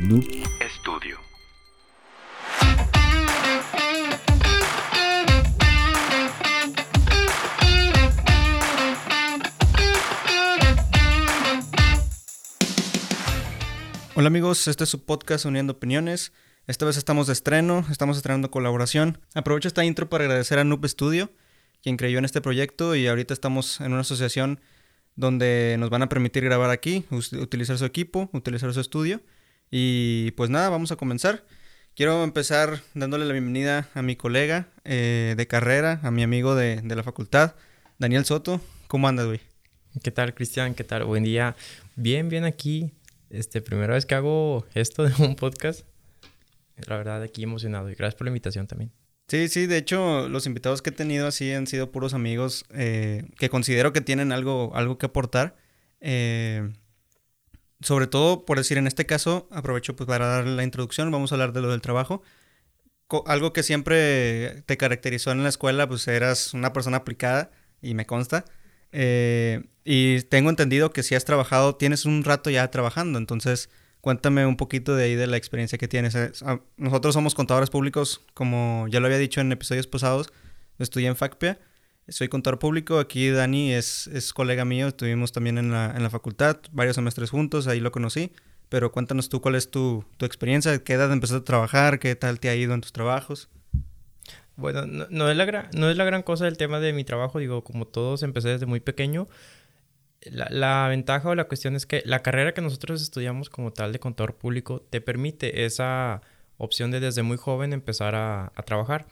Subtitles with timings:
[0.00, 0.24] Noob
[0.60, 1.18] Estudio.
[14.14, 16.32] Hola amigos, este es su podcast Uniendo Opiniones.
[16.66, 19.18] Esta vez estamos de estreno, estamos estrenando colaboración.
[19.34, 21.30] Aprovecho esta intro para agradecer a Noob Studio,
[21.82, 24.60] quien creyó en este proyecto y ahorita estamos en una asociación
[25.14, 29.20] donde nos van a permitir grabar aquí, utilizar su equipo, utilizar su estudio.
[29.70, 31.44] Y pues nada, vamos a comenzar.
[31.94, 36.80] Quiero empezar dándole la bienvenida a mi colega eh, de carrera, a mi amigo de,
[36.82, 37.54] de la facultad,
[37.98, 38.60] Daniel Soto.
[38.88, 39.40] ¿Cómo andas, güey?
[40.02, 40.74] ¿Qué tal, Cristian?
[40.74, 41.04] ¿Qué tal?
[41.04, 41.54] Buen día.
[41.94, 42.92] Bien, bien aquí.
[43.28, 45.86] Este, primera vez que hago esto de un podcast.
[46.88, 47.90] La verdad, aquí emocionado.
[47.90, 48.90] Y gracias por la invitación también.
[49.28, 53.24] Sí, sí, de hecho, los invitados que he tenido así han sido puros amigos eh,
[53.38, 55.54] que considero que tienen algo, algo que aportar.
[56.00, 56.72] Eh,
[57.80, 61.34] sobre todo, por decir, en este caso, aprovecho pues para dar la introducción, vamos a
[61.36, 62.22] hablar de lo del trabajo.
[63.26, 67.50] algo que siempre te caracterizó en la escuela, pues eras una persona aplicada,
[67.82, 68.44] y me consta.
[68.92, 74.46] Eh, y tengo entendido que si has trabajado, tienes un rato ya trabajando, entonces cuéntame
[74.46, 76.14] un poquito de ahí de la experiencia que tienes.
[76.42, 80.32] Ah, nosotros somos contadores públicos, como ya lo había dicho en episodios pasados,
[80.78, 81.58] estudié en FACPIA,
[82.10, 86.10] soy contador público, aquí Dani es, es colega mío, estuvimos también en la, en la
[86.10, 88.32] facultad, varios semestres juntos, ahí lo conocí,
[88.68, 92.38] pero cuéntanos tú cuál es tu, tu experiencia, qué edad empezaste a trabajar, qué tal
[92.40, 93.48] te ha ido en tus trabajos.
[94.60, 97.38] Bueno, no, es la gran, no es la gran cosa del tema de mi trabajo,
[97.38, 99.26] digo, como todos empecé desde muy pequeño.
[100.22, 104.00] La, ventaja o la cuestión es que la carrera que nosotros estudiamos como tal de
[104.00, 106.20] contador público te permite esa
[106.58, 109.06] opción de desde muy joven empezar a, trabajar.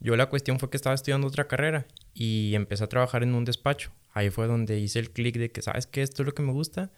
[0.00, 3.44] Yo la cuestión fue que estaba estudiando otra carrera y empecé a trabajar en un
[3.44, 3.92] despacho.
[4.12, 6.02] Ahí fue donde hice el clic de que, ¿sabes qué?
[6.02, 6.90] Esto es lo que me gusta.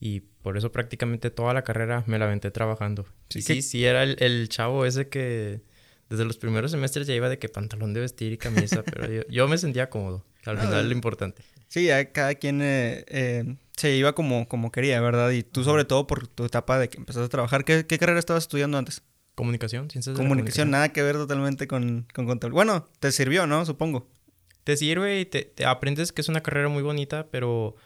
[0.00, 3.06] Y por eso prácticamente toda la carrera me la aventé trabajando.
[3.30, 5.62] Sí, sí, sí, era el, el chavo ese que
[6.08, 9.48] desde los primeros semestres ya iba de que pantalón de vestir y camisa, pero yo,
[9.48, 10.24] me sentía cómodo.
[10.44, 11.42] Al final es lo importante.
[11.68, 15.30] Sí, cada quien eh, eh, se iba como, como quería, ¿verdad?
[15.30, 17.64] Y tú sobre todo por tu etapa de que empezaste a trabajar.
[17.64, 19.02] ¿Qué, carrera estabas estudiando antes?
[19.34, 20.70] Comunicación, ciencias de comunicación.
[20.70, 22.54] nada que ver totalmente con, con contabilidad.
[22.54, 23.64] Bueno, te sirvió, ¿no?
[23.64, 24.06] Supongo.
[24.64, 27.76] Te sirve y te, te aprendes que es una carrera muy bonita, pero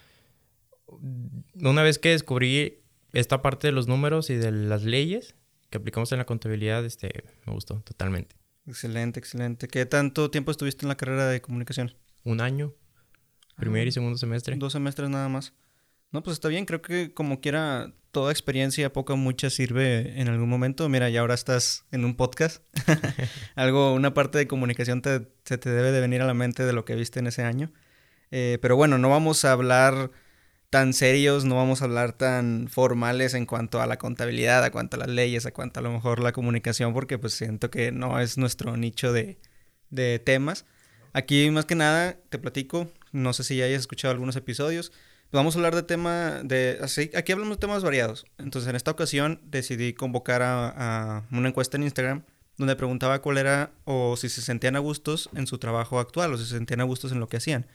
[1.55, 2.79] una vez que descubrí
[3.13, 5.35] esta parte de los números y de las leyes,
[5.71, 8.37] que aplicamos en la contabilidad, este, me gustó totalmente.
[8.67, 9.69] Excelente, excelente.
[9.69, 11.95] ¿Qué tanto tiempo estuviste en la carrera de comunicación?
[12.25, 12.75] Un año.
[13.57, 14.57] Primer y ah, segundo semestre.
[14.57, 15.53] Dos semestres nada más.
[16.11, 16.65] No, pues está bien.
[16.65, 20.89] Creo que como quiera, toda experiencia, poca o mucha, sirve en algún momento.
[20.89, 22.63] Mira, ya ahora estás en un podcast.
[23.55, 26.73] Algo, una parte de comunicación te, se te debe de venir a la mente de
[26.73, 27.73] lo que viste en ese año.
[28.31, 30.11] Eh, pero bueno, no vamos a hablar
[30.71, 34.97] tan serios, no vamos a hablar tan formales en cuanto a la contabilidad, a cuanto
[34.97, 38.21] a las leyes, a cuanto a lo mejor la comunicación, porque pues siento que no
[38.21, 39.39] es nuestro nicho de,
[39.91, 40.67] de temas.
[41.15, 44.93] Aquí más que nada te platico, no sé si ya hayas escuchado algunos episodios,
[45.33, 46.79] vamos a hablar de tema de...
[46.83, 48.27] Así, aquí hablamos de temas variados.
[48.39, 50.69] Entonces en esta ocasión decidí convocar a,
[51.19, 52.25] a una encuesta en Instagram
[52.57, 56.39] donde preguntaba cuál era o si se sentían a gustos en su trabajo actual o
[56.39, 57.67] si se sentían a gustos en lo que hacían.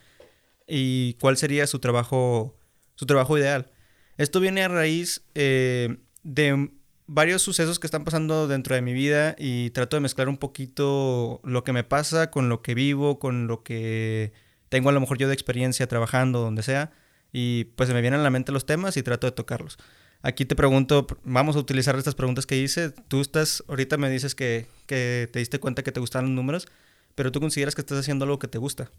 [0.67, 2.57] Y cuál sería su trabajo
[2.95, 3.71] su trabajo ideal.
[4.17, 6.71] Esto viene a raíz eh, de
[7.07, 11.41] varios sucesos que están pasando dentro de mi vida y trato de mezclar un poquito
[11.43, 14.33] lo que me pasa con lo que vivo, con lo que
[14.69, 16.91] tengo a lo mejor yo de experiencia trabajando, donde sea,
[17.33, 19.77] y pues se me vienen a la mente los temas y trato de tocarlos.
[20.21, 22.91] Aquí te pregunto, vamos a utilizar estas preguntas que hice.
[23.09, 26.67] Tú estás, ahorita me dices que, que te diste cuenta que te gustan los números,
[27.15, 28.89] pero tú consideras que estás haciendo algo que te gusta.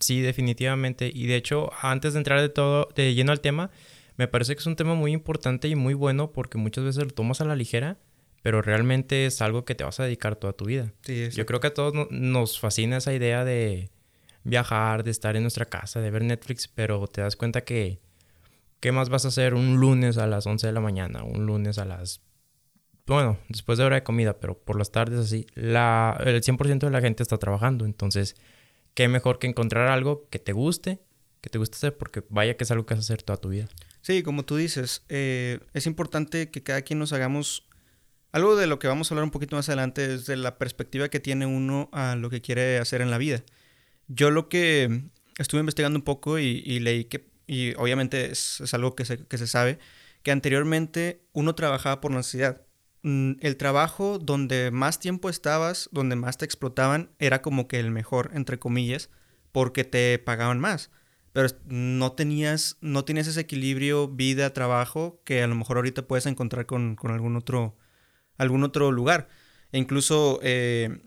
[0.00, 1.10] Sí, definitivamente.
[1.14, 3.70] Y de hecho, antes de entrar de todo, de lleno al tema,
[4.16, 7.10] me parece que es un tema muy importante y muy bueno porque muchas veces lo
[7.10, 7.98] tomas a la ligera,
[8.42, 10.92] pero realmente es algo que te vas a dedicar toda tu vida.
[11.04, 13.90] Yo creo que a todos nos fascina esa idea de
[14.46, 17.98] viajar, de estar en nuestra casa, de ver Netflix, pero te das cuenta que,
[18.80, 21.24] ¿qué más vas a hacer un lunes a las 11 de la mañana?
[21.24, 22.20] Un lunes a las...
[23.06, 26.90] Bueno, después de hora de comida, pero por las tardes así, la, el 100% de
[26.90, 28.36] la gente está trabajando, entonces
[28.94, 31.00] qué mejor que encontrar algo que te guste,
[31.40, 33.50] que te guste hacer, porque vaya que es algo que vas a hacer toda tu
[33.50, 33.68] vida.
[34.00, 37.68] Sí, como tú dices, eh, es importante que cada quien nos hagamos
[38.32, 41.08] algo de lo que vamos a hablar un poquito más adelante, es de la perspectiva
[41.08, 43.42] que tiene uno a lo que quiere hacer en la vida.
[44.08, 45.04] Yo lo que
[45.38, 49.46] estuve investigando un poco y, leí que, y obviamente es, algo que se, que se
[49.46, 49.78] sabe,
[50.22, 52.66] que anteriormente uno trabajaba por necesidad.
[53.02, 57.92] Mm, el trabajo donde más tiempo estabas, donde más te explotaban, era como que el
[57.92, 59.10] mejor, entre comillas,
[59.52, 60.90] porque te pagaban más.
[61.32, 66.66] pero no tenías, no tenías ese equilibrio vida-trabajo que a lo mejor ahorita puedes encontrar
[66.66, 67.76] con, con algún, otro,
[68.38, 69.28] algún otro lugar.
[69.72, 71.05] E incluso, eh,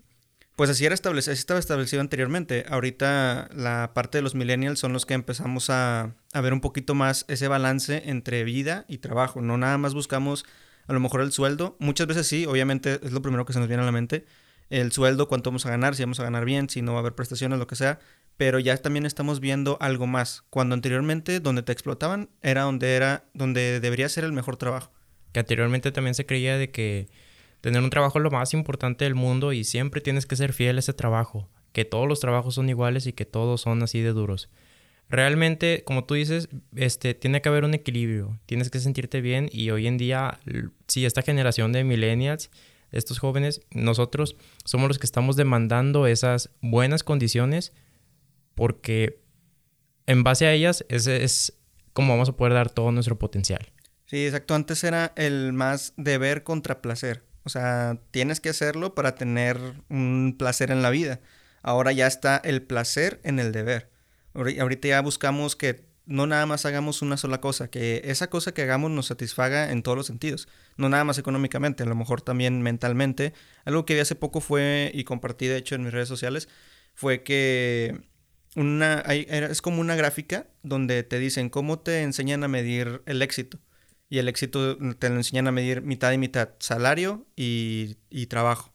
[0.60, 2.66] pues así, era establecido, así estaba establecido anteriormente.
[2.68, 6.94] Ahorita la parte de los millennials son los que empezamos a, a ver un poquito
[6.94, 9.40] más ese balance entre vida y trabajo.
[9.40, 10.44] No nada más buscamos
[10.86, 11.78] a lo mejor el sueldo.
[11.78, 14.26] Muchas veces sí, obviamente es lo primero que se nos viene a la mente.
[14.68, 17.00] El sueldo, cuánto vamos a ganar, si vamos a ganar bien, si no va a
[17.00, 17.98] haber prestaciones, lo que sea.
[18.36, 20.44] Pero ya también estamos viendo algo más.
[20.50, 24.92] Cuando anteriormente donde te explotaban era donde era donde debería ser el mejor trabajo.
[25.32, 27.08] Que anteriormente también se creía de que
[27.60, 30.76] tener un trabajo es lo más importante del mundo y siempre tienes que ser fiel
[30.76, 31.48] a ese trabajo.
[31.72, 34.50] Que todos los trabajos son iguales y que todos son así de duros
[35.10, 39.70] realmente, como tú dices, este, tiene que haber un equilibrio, tienes que sentirte bien y
[39.70, 40.38] hoy en día,
[40.86, 42.50] si esta generación de millennials,
[42.92, 47.72] estos jóvenes, nosotros somos los que estamos demandando esas buenas condiciones
[48.54, 49.20] porque
[50.06, 51.58] en base a ellas es, es
[51.92, 53.72] como vamos a poder dar todo nuestro potencial.
[54.06, 54.54] Sí, exacto.
[54.54, 57.22] Antes era el más deber contra placer.
[57.44, 59.58] O sea, tienes que hacerlo para tener
[59.88, 61.20] un placer en la vida.
[61.62, 63.90] Ahora ya está el placer en el deber.
[64.34, 68.62] Ahorita ya buscamos que no nada más hagamos una sola cosa, que esa cosa que
[68.62, 72.62] hagamos nos satisfaga en todos los sentidos, no nada más económicamente, a lo mejor también
[72.62, 73.32] mentalmente.
[73.64, 76.48] Algo que vi hace poco fue, y compartí de hecho en mis redes sociales,
[76.94, 78.02] fue que
[78.56, 83.58] una, es como una gráfica donde te dicen cómo te enseñan a medir el éxito.
[84.10, 87.96] Y el éxito te lo enseñan a medir mitad y mitad, salario y,
[88.28, 88.74] trabajo.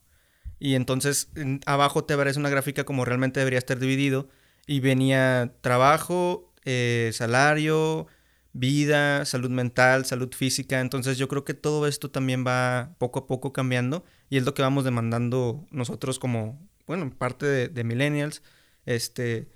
[0.59, 1.29] Y entonces
[1.65, 4.29] abajo te aparece una gráfica como realmente debería estar dividido
[4.65, 8.07] y venía trabajo, eh, salario,
[8.55, 10.79] vida, salud mental, salud física.
[10.79, 14.53] Entonces yo creo que todo esto también va poco a poco cambiando y es lo
[14.53, 18.41] que vamos demandando nosotros como, bueno, parte de, millennials.
[18.85, 19.49] Este,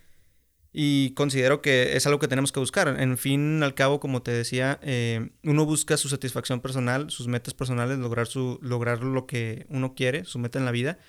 [0.71, 2.87] y considero que es algo que tenemos que buscar.
[2.99, 7.53] En fin, al cabo, como te decía, eh, uno busca su satisfacción personal, sus metas
[7.53, 10.99] personales, lograr, su, lograr lo que uno quiere, su meta en la vida.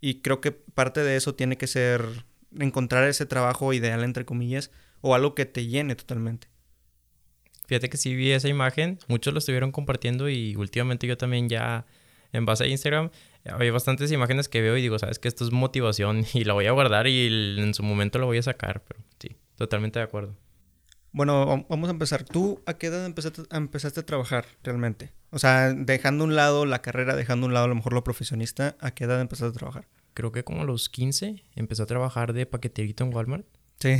[0.00, 2.24] Y creo que parte de eso tiene que ser
[2.58, 4.70] encontrar ese trabajo ideal, entre comillas,
[5.00, 6.48] o algo que te llene totalmente.
[7.66, 11.86] Fíjate que sí vi esa imagen, muchos lo estuvieron compartiendo y últimamente yo también ya
[12.32, 13.10] en base a Instagram
[13.44, 16.66] hay bastantes imágenes que veo y digo, sabes que esto es motivación y la voy
[16.66, 20.36] a guardar y en su momento lo voy a sacar, pero sí, totalmente de acuerdo.
[21.12, 22.24] Bueno, vamos a empezar.
[22.24, 25.12] ¿Tú a qué edad empezaste, empezaste a trabajar realmente?
[25.30, 28.76] O sea, dejando un lado la carrera, dejando un lado a lo mejor lo profesionista,
[28.80, 29.86] ¿a qué edad empezaste a trabajar?
[30.14, 33.46] creo que como a los 15, empecé a trabajar de paqueterito en Walmart.
[33.80, 33.96] Sí.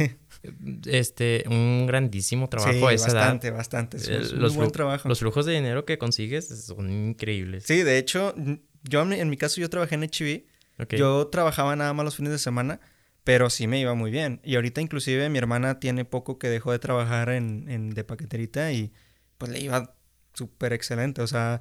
[0.87, 3.97] Este, un grandísimo trabajo sí, bastante, bastante.
[3.97, 5.09] Es un los buen trabajo.
[5.09, 7.65] Los flujos de dinero que consigues son increíbles.
[7.65, 8.35] Sí, de hecho,
[8.85, 10.45] yo en mi caso yo trabajé en HB.
[10.97, 12.81] Yo trabajaba nada más los fines de semana,
[13.25, 14.41] pero sí me iba muy bien.
[14.45, 18.73] Y ahorita inclusive mi hermana tiene poco que dejó de trabajar en, en de paqueterita
[18.73, 18.93] y
[19.39, 19.95] pues le iba
[20.35, 21.23] súper excelente.
[21.23, 21.61] O sea,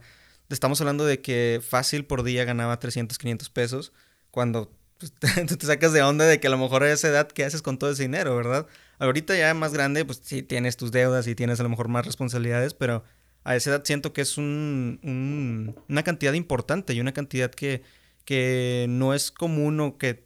[0.49, 3.93] estamos hablando de que fácil por día ganaba 300, 500 pesos
[4.31, 5.13] cuando pues,
[5.47, 7.61] tú te sacas de onda de que a lo mejor a esa edad, ¿qué haces
[7.61, 8.67] con todo ese dinero, verdad?
[8.99, 12.05] Ahorita ya más grande, pues sí tienes tus deudas y tienes a lo mejor más
[12.05, 13.03] responsabilidades, pero
[13.43, 17.81] a esa edad siento que es un, una cantidad importante y una cantidad que,
[18.25, 20.25] que no es común o que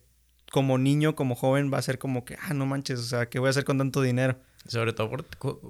[0.52, 3.40] como niño, como joven, va a ser como que, ah, no manches, o sea, ¿qué
[3.40, 4.40] voy a hacer con tanto dinero?
[4.66, 5.26] Sobre todo por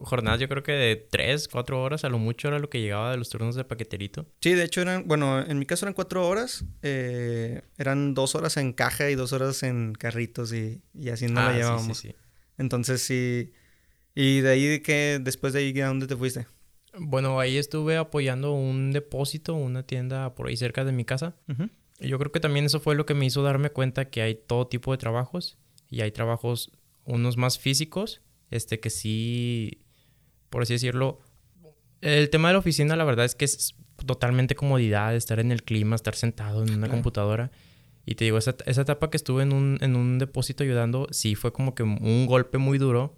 [0.05, 3.11] jornadas, yo creo que de 3, 4 horas a lo mucho era lo que llegaba
[3.11, 4.25] de los turnos de paqueterito.
[4.41, 8.57] Sí, de hecho eran, bueno, en mi caso eran 4 horas, eh, eran 2 horas
[8.57, 11.97] en caja y 2 horas en carritos y, y así no la ah, llevábamos.
[11.97, 12.15] Sí, sí,
[12.57, 13.53] Entonces sí,
[14.15, 16.47] y de ahí que después de ahí, ¿a dónde te fuiste?
[16.99, 21.35] Bueno, ahí estuve apoyando un depósito, una tienda por ahí cerca de mi casa.
[21.99, 24.35] Y yo creo que también eso fue lo que me hizo darme cuenta que hay
[24.35, 25.57] todo tipo de trabajos
[25.89, 26.71] y hay trabajos,
[27.05, 29.81] unos más físicos este que sí,
[30.49, 31.19] por así decirlo,
[32.01, 33.75] el tema de la oficina la verdad es que es
[34.05, 37.51] totalmente comodidad, estar en el clima, estar sentado en una computadora.
[38.05, 41.35] Y te digo, esa, esa etapa que estuve en un, en un depósito ayudando, sí
[41.35, 43.15] fue como que un golpe muy duro.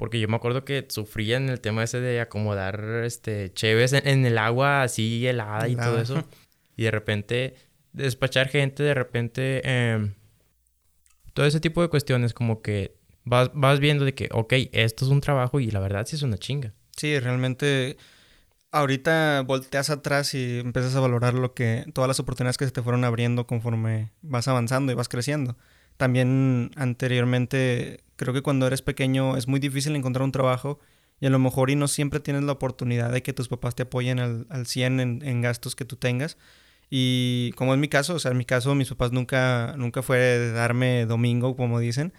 [0.00, 4.24] Porque yo me acuerdo que sufría en el tema ese de acomodar este cheves en,
[4.24, 6.24] el agua así helada y todo eso.
[6.74, 7.54] Y de repente
[7.92, 9.60] despachar gente, de repente...
[9.62, 10.14] Em,
[11.34, 15.10] todo ese tipo de cuestiones como que vas, vas viendo de que, ok, esto es
[15.10, 16.72] un trabajo y la verdad sí es una chinga.
[16.96, 17.98] Sí, realmente
[18.72, 22.80] ahorita volteas atrás y empiezas a valorar lo que todas las oportunidades que se te
[22.80, 25.58] fueron abriendo conforme vas avanzando y vas creciendo.
[25.98, 30.78] También anteriormente creo que cuando eres pequeño es muy difícil encontrar un trabajo
[31.20, 33.84] y a lo mejor y no siempre tienes la oportunidad de que tus papás te
[33.84, 36.36] apoyen al, al 100 en, gastos que tú tengas.
[36.90, 40.50] Y como es mi caso, o sea, en mi caso mis papás nunca, nunca fue
[40.52, 42.12] darme domingo, como dicen,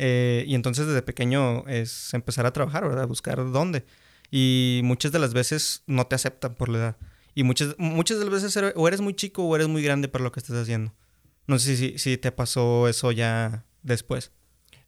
[0.00, 3.08] Eh, y entonces desde pequeño es empezar a trabajar, ¿verdad?
[3.08, 3.84] Buscar dónde.
[4.30, 6.96] Y muchas de las veces no te aceptan por la edad.
[7.34, 10.22] Y muchas, muchas de las veces o eres muy chico o eres muy grande para
[10.24, 10.94] lo que estás haciendo.
[11.48, 14.30] No sé si, si te pasó eso ya después.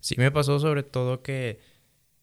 [0.01, 1.61] Sí, me pasó sobre todo que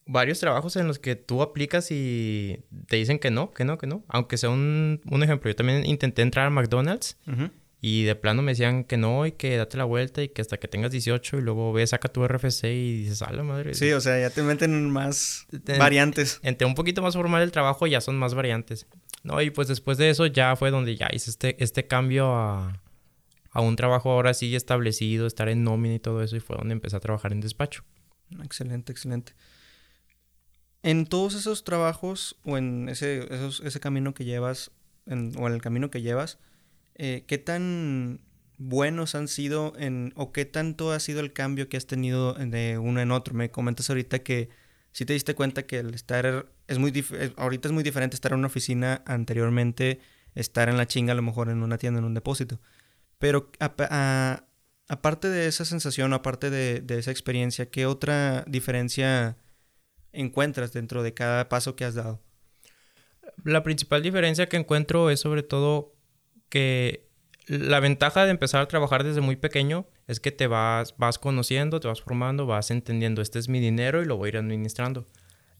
[0.06, 3.88] varios trabajos en los que tú aplicas y te dicen que no, que no, que
[3.88, 4.04] no.
[4.08, 7.18] Aunque sea un, un ejemplo, yo también intenté entrar a McDonald's
[7.80, 10.58] y de plano me decían que no y que date la vuelta y que hasta
[10.58, 13.74] que tengas 18 y luego ves, saca tu RFC y dices, a la madre.
[13.76, 15.46] Sí, o sea, ya te meten más
[15.78, 16.40] variantes.
[16.42, 18.88] Entre un poquito más formal el trabajo ya son más variantes.
[19.24, 22.82] No, y pues después de eso ya fue donde ya hice este, este cambio a,
[23.58, 26.74] a un trabajo ahora sí establecido, estar en nómina y todo eso y fue donde
[26.74, 27.84] empecé a trabajar en despacho.
[28.44, 29.34] Excelente, excelente.
[30.84, 33.28] En todos esos trabajos o en ese,
[33.64, 34.70] ese camino que llevas,
[35.08, 36.38] o en el camino que llevas,
[36.94, 38.22] eh, ¿qué tan
[38.60, 42.78] buenos han sido en, o qué tanto ha sido el cambio que has tenido de
[42.78, 43.34] uno en otro?
[43.34, 44.50] Me comentas ahorita que
[44.92, 46.94] si te diste cuenta que el estar es muy
[47.38, 50.00] ahorita es muy diferente estar en una oficina anteriormente
[50.36, 52.60] estar en la chinga a lo mejor en una tienda en un depósito.
[53.20, 53.52] Pero
[54.88, 59.38] aparte de esa sensación, aparte de, de esa experiencia, ¿qué otra diferencia
[60.12, 62.22] encuentras dentro de cada paso que has dado?
[63.44, 65.96] La principal diferencia que encuentro es sobre todo
[66.50, 67.08] que
[67.48, 71.80] la ventaja de empezar a trabajar desde muy pequeño es que te vas, vas conociendo,
[71.80, 75.08] te vas formando, vas entendiendo, este es mi dinero y lo voy a ir administrando.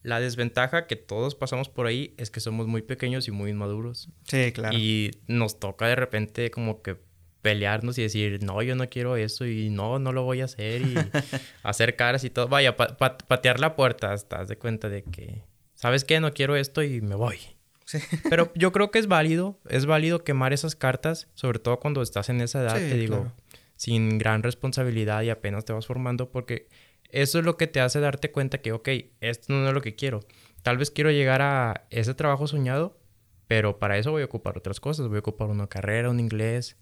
[0.02, 4.10] La desventaja que todos pasamos por ahí es que somos muy pequeños y muy inmaduros.
[4.24, 4.76] Sí, claro.
[4.76, 6.98] Y nos toca de repente como que
[7.42, 10.82] pelearnos y decir, no, yo no quiero eso y no, no lo voy a hacer
[10.82, 10.94] y
[11.62, 12.48] hacer caras y todo.
[12.48, 15.42] Vaya, patear la puerta, estás de cuenta de que,
[15.74, 16.20] ¿sabes qué?
[16.20, 17.38] No quiero esto y me voy.
[17.84, 17.98] Sí.
[18.28, 22.28] Pero yo creo que es válido, es válido quemar esas cartas, sobre todo cuando estás
[22.28, 23.32] en esa edad, te digo,
[23.76, 26.68] sin gran responsabilidad y apenas te vas formando, porque
[27.10, 28.88] eso es lo que te hace darte cuenta que, ok,
[29.20, 30.20] esto no es lo que quiero.
[30.62, 32.98] Tal vez quiero llegar a ese trabajo soñado,
[33.46, 35.08] pero para eso voy a ocupar otras cosas.
[35.08, 36.76] Voy a ocupar una carrera, un inglés,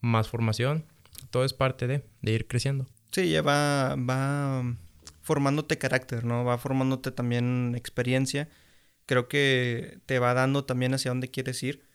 [0.00, 0.84] más formación.
[1.30, 2.86] Todo es parte de, de ir creciendo.
[3.10, 4.76] Sí, ya va, va
[5.22, 6.44] formándote carácter, ¿no?
[6.44, 8.48] Va formándote también experiencia.
[9.06, 11.86] Creo que te va dando también hacia dónde quieres ir.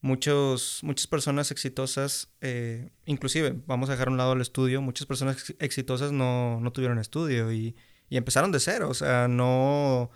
[0.00, 5.54] Muchos, muchas personas exitosas, eh, inclusive, vamos a dejar un lado el estudio, muchas personas
[5.58, 7.76] exitosas no, no tuvieron estudio y,
[8.08, 10.10] y, empezaron de cero, o sea, no,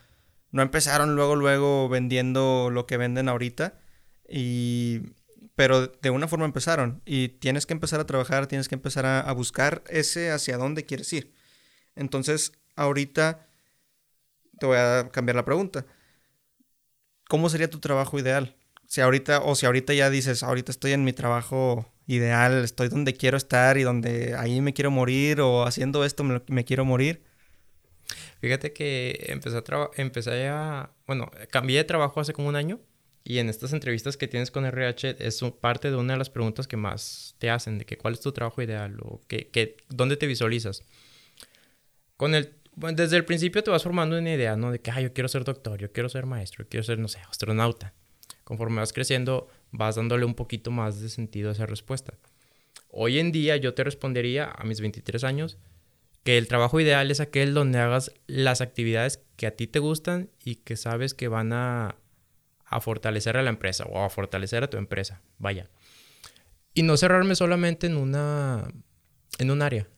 [0.52, 3.80] no empezaron luego, luego vendiendo lo que venden ahorita
[4.28, 5.00] y
[5.62, 9.32] pero de una forma empezaron y tienes que empezar a trabajar, tienes que empezar a,
[9.32, 11.32] buscar ese hacia dónde quieres ir.
[11.94, 13.46] Entonces, ahorita
[14.58, 15.86] te voy a cambiar la pregunta.
[17.28, 18.56] ¿Cómo sería tu trabajo ideal?
[18.88, 23.14] Si ahorita, o si ahorita ya dices, ahorita estoy en mi trabajo ideal, estoy donde
[23.14, 27.22] quiero estar y donde ahí me quiero morir, o haciendo esto me, quiero morir.
[28.40, 32.80] Fíjate que empecé a, empecé a, bueno, cambié de trabajo hace como un año
[33.24, 36.66] y en estas entrevistas que tienes con RH es parte de una de las preguntas
[36.66, 40.26] que más te hacen, de que cuál es tu trabajo ideal o que, dónde te
[40.26, 40.82] visualizas.
[42.16, 44.72] Con el, desde el principio te vas formando una idea, ¿no?
[44.72, 47.08] De que, ah, yo quiero ser doctor, yo quiero ser maestro, yo quiero ser, no
[47.08, 47.94] sé, astronauta.
[48.42, 52.14] Conforme vas creciendo, vas dándole un poquito más de sentido a esa respuesta.
[52.88, 55.58] Hoy en día yo te respondería, a mis 23 años,
[56.24, 60.30] que el trabajo ideal es aquel donde hagas las actividades que a ti te gustan
[60.44, 61.96] y que sabes que van a
[62.72, 65.68] a fortalecer a la empresa o a fortalecer a tu empresa, vaya.
[66.74, 68.72] Y no cerrarme solamente en una
[69.38, 69.88] en un área.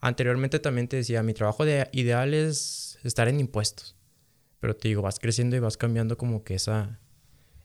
[0.00, 3.96] Anteriormente también te decía, mi trabajo de, ideal es estar en impuestos.
[4.58, 7.00] Pero te digo, vas creciendo y vas cambiando como que esa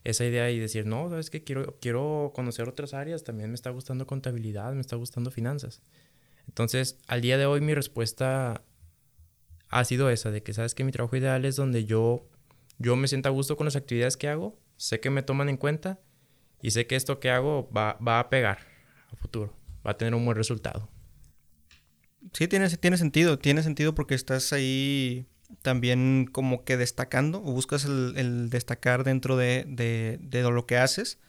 [0.05, 3.71] esa idea y decir, no, sabes que quiero quiero conocer otras áreas, también me está
[3.71, 5.81] gustando contabilidad, me está gustando finanzas.
[6.47, 8.63] Entonces, al día de hoy mi respuesta
[9.69, 12.29] ha sido esa de que sabes que mi trabajo ideal es donde yo
[12.77, 15.57] yo me siento a gusto con las actividades que hago, sé que me toman en
[15.57, 15.99] cuenta
[16.61, 18.59] y sé que esto que hago va, a pegar
[19.11, 19.53] a futuro,
[19.85, 20.89] va a tener un buen resultado.
[22.33, 25.27] Sí, tiene, tiene sentido, tiene sentido porque estás ahí
[25.61, 31.19] también como que destacando o buscas el, destacar dentro de, de, lo que haces,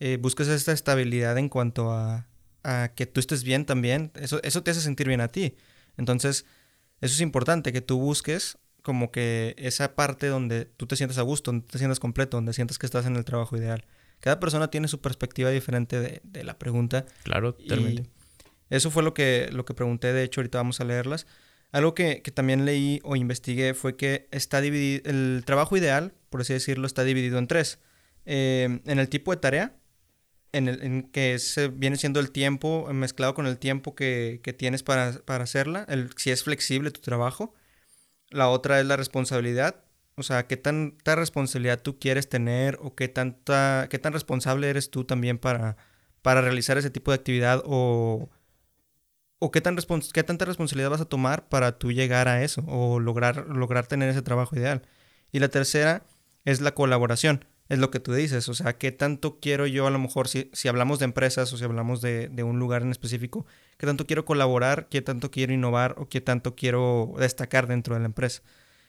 [0.00, 2.26] eh, buscas esta estabilidad en cuanto a,
[2.64, 5.56] a, que tú estés bien también, eso, eso te hace sentir bien a ti.
[5.96, 6.46] Entonces,
[7.00, 11.22] eso es importante, que tú busques como que esa parte donde tú te sientes a
[11.22, 13.84] gusto, donde te sientes completo, donde sientes que estás en el trabajo ideal.
[14.20, 17.06] Cada persona tiene su perspectiva diferente de, la pregunta.
[17.24, 18.08] Claro, totalmente.
[18.68, 21.26] eso fue lo que, lo que pregunté, de hecho ahorita vamos a leerlas.
[21.72, 26.52] Algo que, también leí o investigué fue que está dividido, el trabajo ideal, por así
[26.52, 27.78] decirlo, está dividido en tres.
[28.26, 29.76] Eh, en el tipo de tarea,
[30.52, 34.52] en, el, en que se viene siendo el tiempo mezclado con el tiempo que, que
[34.52, 37.54] tienes para, para, hacerla, el, si es flexible tu trabajo.
[38.30, 39.84] La otra es la responsabilidad,
[40.16, 44.90] o sea, qué tanta responsabilidad tú quieres tener o qué, tanta, qué tan responsable eres
[44.90, 45.76] tú también para,
[46.22, 48.28] para realizar ese tipo de actividad o,
[49.38, 49.76] o qué, tan
[50.12, 54.08] qué tanta responsabilidad vas a tomar para tú llegar a eso o lograr, lograr tener
[54.10, 54.82] ese trabajo ideal.
[55.32, 56.04] Y la tercera
[56.44, 59.90] es la colaboración es lo que tú dices, o sea, qué tanto quiero yo a
[59.90, 62.90] lo mejor, si, si hablamos de empresas o si hablamos de, de, un lugar en
[62.90, 63.46] específico,
[63.80, 68.00] qué tanto quiero colaborar, qué tanto quiero innovar o qué tanto quiero destacar dentro de
[68.00, 68.42] la empresa.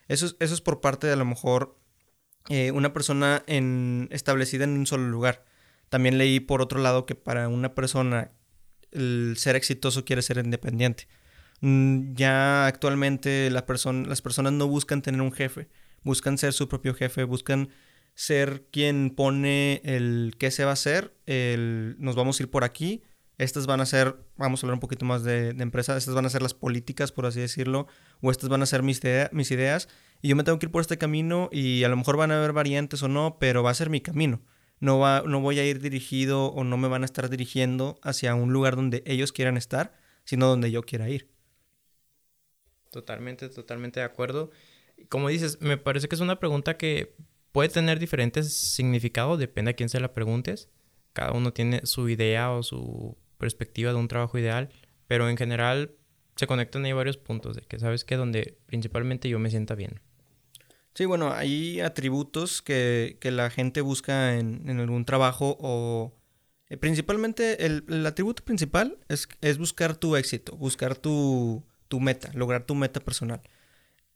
[0.09, 1.79] Eso es, eso es por parte de a lo mejor
[2.49, 5.45] eh, una persona establecida en un solo lugar.
[5.87, 8.31] También leí por otro lado que para una persona
[8.91, 11.07] el ser exitoso quiere ser independiente.
[11.61, 15.69] Mm, ya actualmente las personas no buscan tener un jefe,
[16.03, 17.69] buscan ser su propio jefe, buscan
[18.13, 22.65] ser quien pone el qué se va a hacer, el nos vamos a ir por
[22.65, 23.03] aquí,
[23.43, 26.29] estas van a ser, vamos a hablar un poquito más de, empresa, estas van a
[26.29, 27.87] ser las políticas, por así decirlo,
[28.21, 29.89] o estas van a ser mis, mis ideas,
[30.21, 32.37] y yo me tengo que ir por este camino y a lo mejor van a
[32.37, 34.41] haber variantes o no, pero va a ser mi camino.
[34.79, 38.33] No, va, no voy a ir dirigido o no me van a estar dirigiendo hacia
[38.35, 41.29] un lugar donde ellos quieran estar, sino donde yo quiera ir.
[42.91, 44.51] Totalmente, totalmente de acuerdo.
[45.09, 47.15] Como dices, me parece que es una pregunta que
[47.51, 50.69] puede tener diferentes significados, depende a quién se la preguntes.
[51.13, 54.69] Cada uno tiene su idea o su perspectiva de un trabajo ideal,
[55.07, 55.91] pero en general
[56.37, 59.99] se conectan ahí varios puntos de que sabes que donde principalmente yo me sienta bien.
[60.93, 66.13] Sí, bueno, hay atributos que, la gente busca en, algún trabajo o
[66.69, 72.31] eh, principalmente el, el, atributo principal es, es, buscar tu éxito, buscar tu, tu meta,
[72.33, 73.41] lograr tu meta personal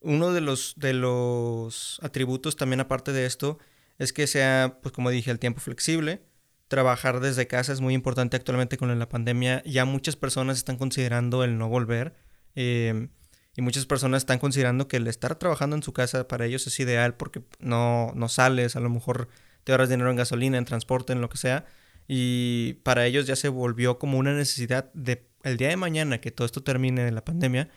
[0.05, 3.57] uno de los, de los atributos también aparte de esto
[3.97, 6.21] es que sea, pues como dije, el tiempo flexible.
[6.67, 9.61] Trabajar desde casa es muy importante actualmente con la pandemia.
[9.65, 12.15] Ya muchas personas están considerando el no volver.
[12.55, 13.09] Em,
[13.55, 16.79] y muchas personas están considerando que el estar trabajando en su casa para ellos es
[16.79, 19.29] ideal porque no, no sales, a lo mejor
[19.63, 21.65] te ahorras dinero en gasolina, en transporte, en lo que sea.
[22.07, 26.31] Y para ellos ya se volvió como una necesidad de el día de mañana que
[26.31, 27.69] todo esto termine de la pandemia,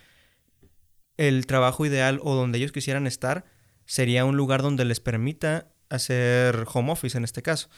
[1.19, 3.45] el trabajo ideal o donde ellos quisieran estar
[3.85, 7.69] sería un lugar donde les permita hacer home office en este caso.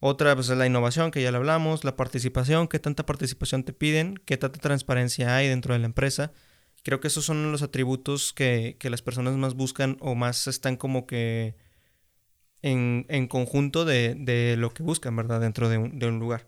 [0.00, 3.72] Otra pues, es la innovación, que ya le hablamos, la participación, qué tanta participación te
[3.72, 6.32] piden, qué tanta transparencia hay dentro de la empresa.
[6.82, 11.06] Creo que esos son los atributos que, las personas más buscan o más están como
[11.06, 11.56] que
[12.62, 15.40] en, conjunto de, lo que buscan, ¿verdad?
[15.40, 16.46] Dentro de un, de un lugar.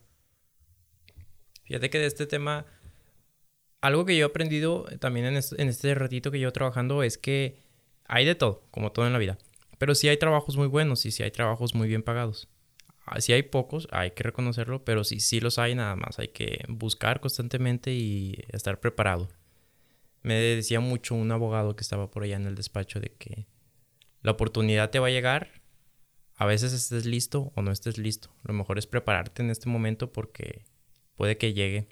[1.65, 2.67] Fíjate que de este tema
[3.81, 7.59] algo que yo he aprendido también en este, ratito que llevo trabajando es que
[8.05, 9.39] hay de todo, como todo en la vida.
[9.79, 12.49] Pero sí hay trabajos muy buenos y sí hay trabajos muy bien pagados.
[13.11, 16.19] Ah, sí hay pocos, hay que reconocerlo, pero sí, sí los hay nada más.
[16.19, 19.29] Hay que buscar constantemente y estar preparado.
[20.23, 23.47] Me decía mucho un abogado que estaba por allá en el despacho de que
[24.23, 25.63] la oportunidad te va a llegar.
[26.37, 28.31] A veces estés listo o no estés listo.
[28.45, 30.65] Lo mejor es prepararte en este momento porque
[31.17, 31.89] puede que llegue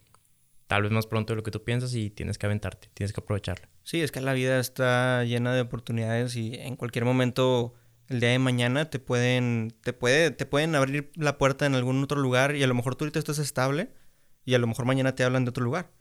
[0.66, 3.20] tal vez más pronto de lo que tú piensas y tienes que aventarte, tienes que
[3.20, 3.68] aprovecharla.
[3.84, 7.74] Sí, es que la vida está llena de oportunidades y en cualquier momento
[8.08, 12.02] el día de mañana te pueden te puede te pueden abrir la puerta en algún
[12.02, 13.90] otro lugar y a lo mejor tú ahorita estás estable
[14.44, 15.92] y a lo mejor mañana te hablan de otro lugar.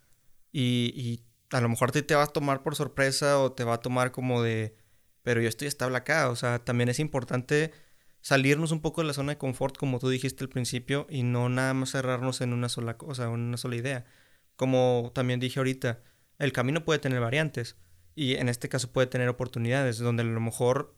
[0.52, 3.74] Y, y a lo mejor te, te vas a tomar por sorpresa o te va
[3.74, 4.76] a tomar como de
[5.22, 7.72] pero yo estoy estable acá, o sea, también es importante
[8.20, 11.48] salirnos un poco de la zona de confort como tú dijiste al principio y no
[11.48, 14.06] nada más cerrarnos en una sola cosa, en una sola idea
[14.56, 16.02] como también dije ahorita,
[16.38, 17.76] el camino puede tener variantes
[18.14, 20.95] y en este caso puede tener oportunidades donde a lo mejor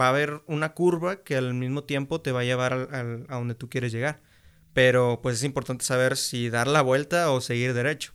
[0.00, 3.54] va a haber una curva que al mismo tiempo te va a llevar a donde
[3.54, 4.20] tú quieres llegar.
[4.72, 8.12] Pero pues es importante saber si dar la vuelta o seguir derecho.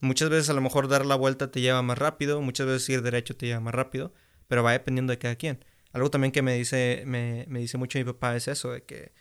[0.00, 3.02] Muchas veces a lo mejor dar la vuelta te lleva más rápido, muchas veces ir
[3.02, 4.12] derecho te lleva más rápido,
[4.46, 5.64] pero va dependiendo de cada quien.
[5.92, 9.12] Algo también que me dice, me, me dice mucho mi papá es eso, de que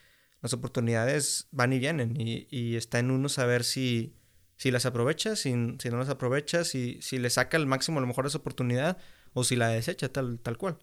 [0.41, 4.15] las oportunidades van y vienen y, y está en uno saber si,
[4.57, 8.01] si las aprovechas, si, si no las aprovechas, si, si le saca al máximo a
[8.01, 8.97] lo mejor esa oportunidad
[9.33, 10.77] o si la desecha tal, tal cual.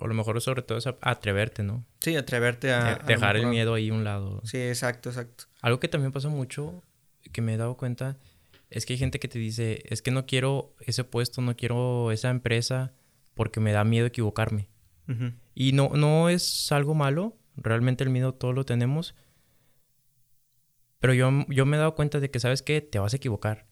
[0.00, 1.84] O lo mejor sobre todo es atreverte, ¿no?
[2.00, 2.96] Sí, atreverte a...
[3.06, 4.40] dejar el miedo ahí a un lado.
[4.44, 5.44] Sí, exacto, exacto.
[5.60, 6.82] Algo que también pasa mucho,
[7.32, 8.18] que me he dado cuenta,
[8.70, 12.12] es que hay gente que te dice, es que no quiero ese puesto, no quiero
[12.12, 12.92] esa empresa
[13.34, 14.68] porque me da miedo equivocarme.
[15.54, 19.16] Y no, no es algo malo, realmente el miedo todo lo tenemos,
[21.00, 22.80] pero yo, yo me he dado cuenta de que, ¿sabes qué?
[22.80, 23.66] Te vas a equivocar.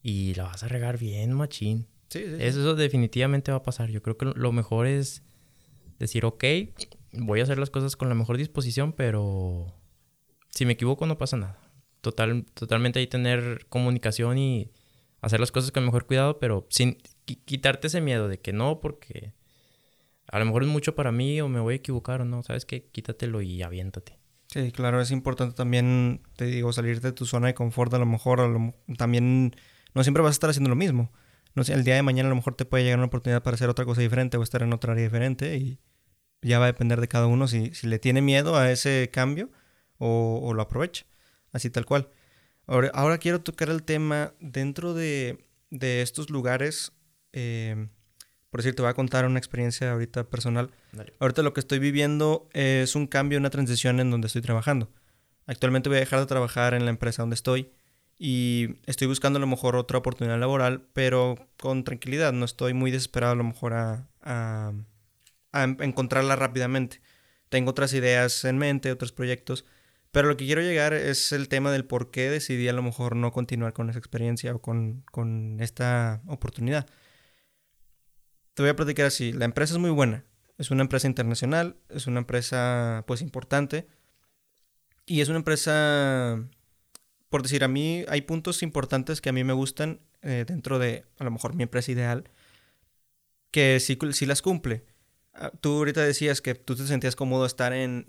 [0.00, 1.88] Y la vas a regar bien, machín.
[2.08, 3.90] Sí, sí, Eso definitivamente va a pasar.
[3.90, 5.24] Yo creo que lo mejor es
[5.98, 6.44] decir, ok,
[7.12, 9.74] voy a hacer las cosas con la mejor disposición, pero
[10.50, 11.58] si me equivoco no pasa nada.
[12.00, 14.70] Total, totalmente ahí tener comunicación y
[15.20, 16.98] hacer las cosas con mejor cuidado, pero sin
[17.44, 19.32] quitarte ese miedo de que no, porque
[20.28, 22.64] a lo mejor es mucho para mí o me voy a equivocar o no, ¿sabes
[22.64, 22.86] qué?
[22.86, 24.18] Quítatelo y aviéntate.
[24.46, 28.06] Sí, claro, es importante también, te digo, salir de tu zona de confort, a lo
[28.06, 29.54] mejor también
[29.94, 31.12] no siempre vas a estar haciendo lo mismo.
[31.58, 33.56] No sé, el día de mañana a lo mejor te puede llegar una oportunidad para
[33.56, 35.80] hacer otra cosa diferente o estar en otra área diferente y
[36.40, 39.50] ya va a depender de cada uno si, si le tiene miedo a ese cambio
[39.98, 41.04] o, lo aprovecha,
[41.50, 42.10] así tal cual.
[42.68, 46.92] Ahora, ahora quiero tocar el tema dentro de, de estos lugares.
[47.32, 47.88] Eh,
[48.50, 50.70] por decir, te voy a contar una experiencia ahorita personal.
[51.18, 54.92] Ahorita lo que estoy viviendo es un cambio, una transición en donde estoy trabajando.
[55.46, 57.72] Actualmente voy a dejar de trabajar en la empresa donde estoy
[58.18, 62.32] y estoy buscando a lo mejor otra oportunidad laboral, pero con tranquilidad.
[62.32, 64.72] No estoy muy desesperado a lo mejor a, a,
[65.52, 67.00] a encontrarla rápidamente.
[67.48, 69.64] Tengo otras ideas en mente, otros proyectos,
[70.10, 73.16] pero lo que quiero llegar es el tema del por qué decidí a lo mejor
[73.16, 76.86] no continuar con esa experiencia o con, con esta oportunidad.
[78.54, 80.24] Te voy a platicar así, la empresa es muy buena,
[80.58, 83.86] es una empresa internacional, es una empresa pues importante
[85.06, 86.44] y es una empresa,
[87.28, 91.04] por decir, a mí hay puntos importantes que a mí me gustan eh, dentro de
[91.18, 92.24] a lo mejor mi empresa ideal,
[93.50, 94.84] que sí, sí las cumple
[95.40, 98.04] Ah, tú ahorita decías que tú te sentías cómodo estar en,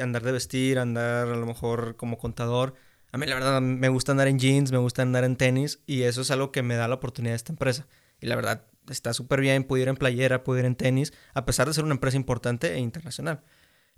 [0.00, 2.74] andar de vestir, andar a lo mejor como contador.
[3.10, 6.02] A mí la verdad me gusta andar en jeans, me gusta andar en tenis y
[6.02, 7.88] eso es algo que me da la oportunidad de esta empresa.
[8.20, 11.74] Y la verdad está súper bien, pudiera en playera, pudiera en tenis, a pesar de
[11.74, 13.42] ser una empresa importante e internacional.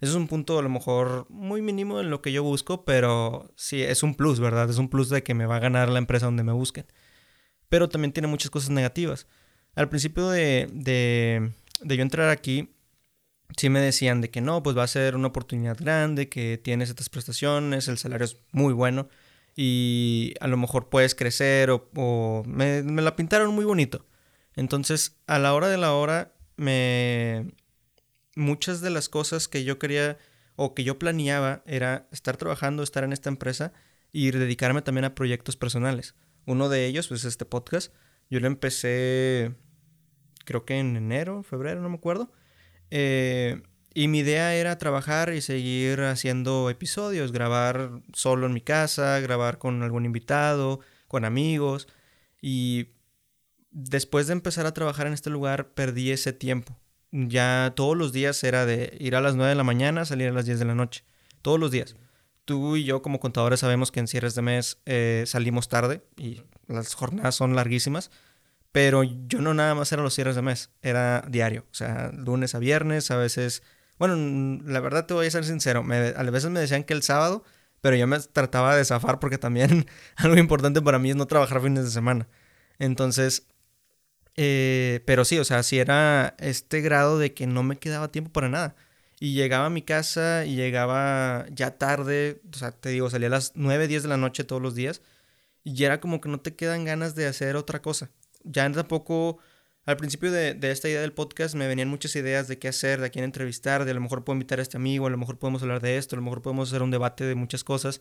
[0.01, 3.53] Eso es un punto a lo mejor muy mínimo en lo que yo busco, pero
[3.57, 4.69] sí, es un plus, ¿verdad?
[4.69, 6.87] Es un plus de que me va a ganar la empresa donde me busquen.
[7.69, 9.27] Pero también tiene muchas cosas negativas.
[9.75, 11.53] Al principio de, de
[11.85, 12.75] de yo entrar aquí,
[13.57, 16.89] sí me decían de que no, pues va a ser una oportunidad grande, que tienes
[16.89, 19.09] estas prestaciones, el salario es muy bueno
[19.57, 24.05] y a lo mejor puedes crecer o, me, me, la pintaron muy bonito.
[24.57, 27.53] Entonces, a la hora de la hora, me...
[28.37, 30.19] Muchas de las cosas que yo quería
[30.57, 33.73] o que yo planeaba era estar trabajando, estar en esta empresa
[34.13, 36.15] y dedicarme también a proyectos personales.
[36.47, 37.93] Uno de ellos, pues este podcast,
[38.31, 39.55] yo lo empecé
[40.45, 42.31] creo que en enero, febrero, no me acuerdo.
[42.91, 43.63] Eh,
[43.95, 49.59] y mi idea era trabajar y seguir haciendo episodios, grabar solo en mi casa, grabar
[49.59, 51.89] con algún invitado, con amigos.
[52.41, 52.89] Y
[53.71, 56.79] después de empezar a trabajar en este lugar, perdí ese tiempo.
[57.17, 60.33] Ya todos los días era de ir a las 9 de la mañana, salir a
[60.33, 61.05] las 10 de la noche.
[61.43, 61.95] Todos los días.
[62.45, 66.43] Tú y yo como contadores sabemos que en cierres de mes eh, salimos tarde y
[66.67, 68.11] las jornadas son larguísimas.
[68.73, 71.65] Pero yo no nada más era los cierres de mes, era diario.
[71.71, 73.63] O sea, lunes a viernes, a veces...
[73.97, 77.45] Bueno, la verdad te voy a ser sincero, a veces me decían que el sábado,
[77.81, 81.63] pero yo me trataba de zafar porque también algo importante para mí es no trabajar
[81.63, 82.27] fines de semana.
[82.81, 83.47] Entonces,
[84.37, 88.33] eh, pero sí, o sea, sí era este grado de que no me quedaba tiempo
[88.33, 88.77] para nada.
[89.21, 93.31] Y llegaba a mi casa y llegaba ya tarde, o sea, te digo, salía a
[93.31, 95.03] las 9, 10 de la noche todos los días.
[95.65, 98.11] Y era como que no te quedan ganas de hacer otra cosa
[98.45, 99.39] ya tampoco,
[99.87, 103.07] al principio de, esta idea del podcast me venían muchas ideas de qué hacer, de
[103.07, 105.39] a quién entrevistar, de a lo mejor puedo invitar a este amigo, a lo mejor
[105.39, 108.01] podemos hablar de esto, a lo mejor podemos hacer un debate de muchas cosas.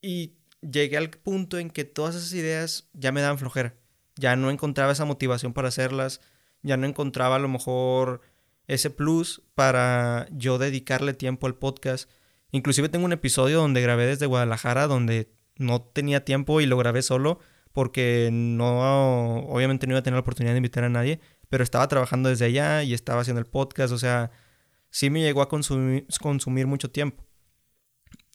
[0.00, 3.74] Y llegué al punto en que todas esas ideas ya me daban flojera.
[4.16, 6.20] Ya no encontraba esa motivación para hacerlas,
[6.62, 8.20] ya no encontraba a lo mejor
[8.66, 12.08] ese plus para yo dedicarle tiempo al podcast.
[12.50, 17.02] Inclusive tengo un episodio donde grabé desde Guadalajara, donde no tenía tiempo y lo grabé
[17.02, 17.40] solo
[17.74, 21.88] porque no, obviamente no iba a tener la oportunidad de invitar a nadie, pero estaba
[21.88, 24.30] trabajando desde allá y estaba haciendo el podcast, o sea,
[24.90, 27.24] sí me llegó a consumir, consumir mucho tiempo.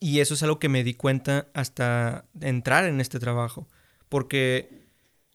[0.01, 3.69] Y eso es algo que me di cuenta hasta entrar en este trabajo,
[4.09, 4.78] porque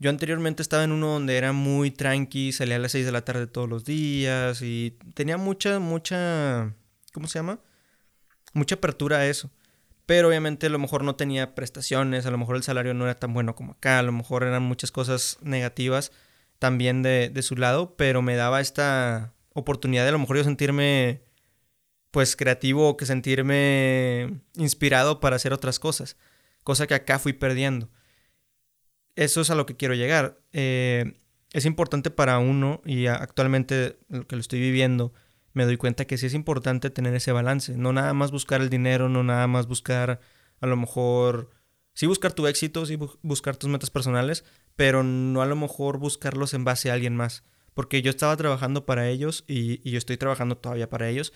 [0.04, 3.24] yo anteriormente estaba en uno donde era muy tranqui, salía a las 6 de la
[3.24, 6.74] tarde todos los días y tenía mucha, mucha,
[7.14, 7.58] ¿cómo se llama?
[8.52, 9.50] Mucha apertura a eso.
[10.04, 13.18] Pero obviamente a lo mejor no tenía prestaciones, a lo mejor el salario no era
[13.18, 16.12] tan bueno como acá, a lo mejor eran muchas cosas negativas
[16.58, 21.22] también de, su lado, pero me daba esta oportunidad de a lo mejor yo sentirme
[22.10, 26.18] pues creativo o que sentirme inspirado para hacer otras cosas,
[26.62, 27.88] cosa que acá fui perdiendo.
[29.16, 30.40] Eso es a lo que quiero llegar.
[30.52, 31.14] Eh,
[31.52, 35.12] es importante para uno y actualmente lo que lo estoy viviendo
[35.54, 37.76] me doy cuenta que sí es importante tener ese balance.
[37.76, 40.20] No nada más buscar el dinero, no nada más buscar
[40.60, 41.50] a lo mejor...
[41.94, 46.52] Sí buscar tu éxito, sí buscar tus metas personales, pero no a lo mejor buscarlos
[46.52, 47.44] en base a alguien más.
[47.72, 51.32] Porque yo estaba trabajando para ellos y, yo estoy trabajando todavía para ellos,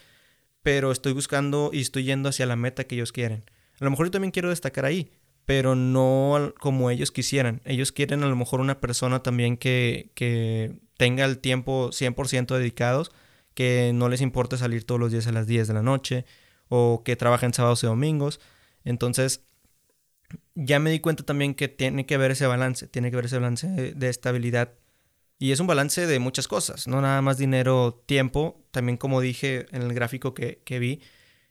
[0.63, 3.45] pero estoy buscando y estoy yendo hacia la meta que ellos quieren.
[3.79, 5.13] A lo mejor yo también quiero destacar ahí,
[5.49, 7.63] pero no como ellos quisieran.
[7.65, 13.13] Ellos quieren a lo mejor una persona también que, que tenga el tiempo 100% dedicados,
[13.55, 16.27] que no les importe salir todos los días a las 10 de la noche
[16.69, 18.41] o que trabajen sábados y domingos.
[18.85, 19.47] Entonces,
[20.55, 23.39] ya me di cuenta también que tiene que haber ese balance, tiene que haber ese
[23.39, 24.75] balance de, estabilidad.
[25.39, 29.65] Y es un balance de muchas cosas, no nada más dinero, tiempo, también como dije
[29.71, 31.01] en el gráfico que, que vi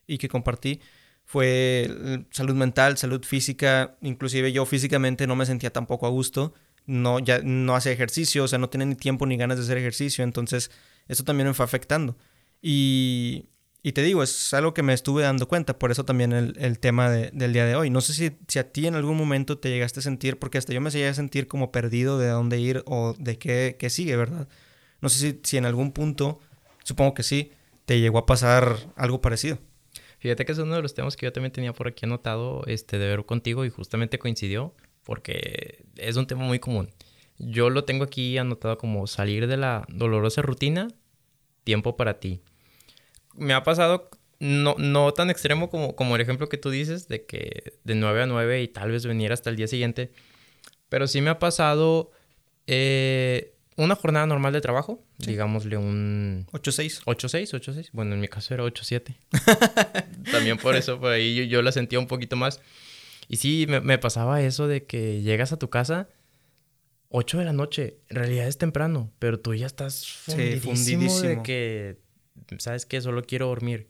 [0.05, 0.81] y que compartí,
[1.27, 6.53] fue salud mental, salud física, inclusive yo físicamente no me sentía tampoco a gusto,
[6.85, 9.77] no, ya no hace ejercicio, o sea, no tiene ni tiempo ni ganas de hacer
[9.77, 10.71] ejercicio, entonces
[11.09, 12.17] eso también me fue afectando.
[12.61, 13.49] Y,
[13.83, 17.09] y te digo, es algo que me estuve dando cuenta, por eso también el, tema
[17.09, 17.89] del día de hoy.
[17.89, 20.71] No sé si, si, a ti en algún momento te llegaste a sentir, porque hasta
[20.71, 24.15] yo me llegué a sentir como perdido de dónde ir o de qué, qué sigue,
[24.15, 24.47] ¿verdad?
[25.01, 26.39] No sé si, si en algún punto,
[26.85, 27.51] supongo que sí,
[27.85, 29.59] te llegó a pasar algo parecido.
[30.19, 32.97] Fíjate que es uno de los temas que yo también tenía por aquí anotado este,
[32.97, 36.89] de ver contigo y justamente coincidió porque es un tema muy común.
[37.37, 40.87] Yo lo tengo aquí anotado como salir de la dolorosa rutina,
[41.63, 42.41] tiempo para ti.
[43.35, 47.25] Me ha pasado no, no tan extremo como, como el ejemplo que tú dices, de
[47.25, 50.11] que de 9 a 9 y tal vez venir hasta el día siguiente,
[50.89, 52.11] pero sí me ha pasado
[52.65, 56.47] eh, una jornada normal de trabajo, digámosle un...
[56.51, 57.03] 8-6.
[57.05, 57.89] 8-6, 8-6.
[57.93, 59.15] Bueno, en mi caso era 8-7.
[60.31, 62.59] También por eso, por ahí yo, la sentía un poquito más.
[63.29, 66.09] Y sí, me, pasaba eso de que llegas a tu casa
[67.09, 67.99] 8 de la noche.
[68.09, 71.97] En realidad es temprano, pero tú ya estás fundidísimo, de que,
[72.57, 72.99] ¿sabes qué?
[72.99, 73.89] Solo quiero dormir.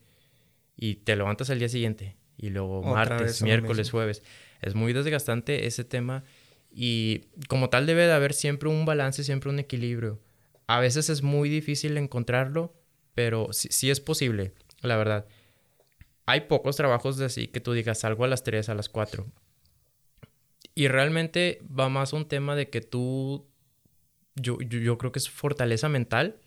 [0.76, 2.18] Y te levantas al día siguiente.
[2.38, 4.22] Y luego martes, miércoles, jueves.
[4.62, 6.26] Es muy desgastante ese tema
[6.80, 10.20] y como tal debe de haber siempre un balance, siempre un equilibrio.
[10.68, 12.76] A veces es muy difícil encontrarlo,
[13.16, 15.26] pero sí, es posible, la verdad.
[16.28, 19.26] Hay pocos trabajos de así que tú digas salgo a las 3, a las 4.
[20.76, 23.48] Y realmente va más un tema de que tú,
[24.36, 26.40] yo, yo creo que es fortaleza mental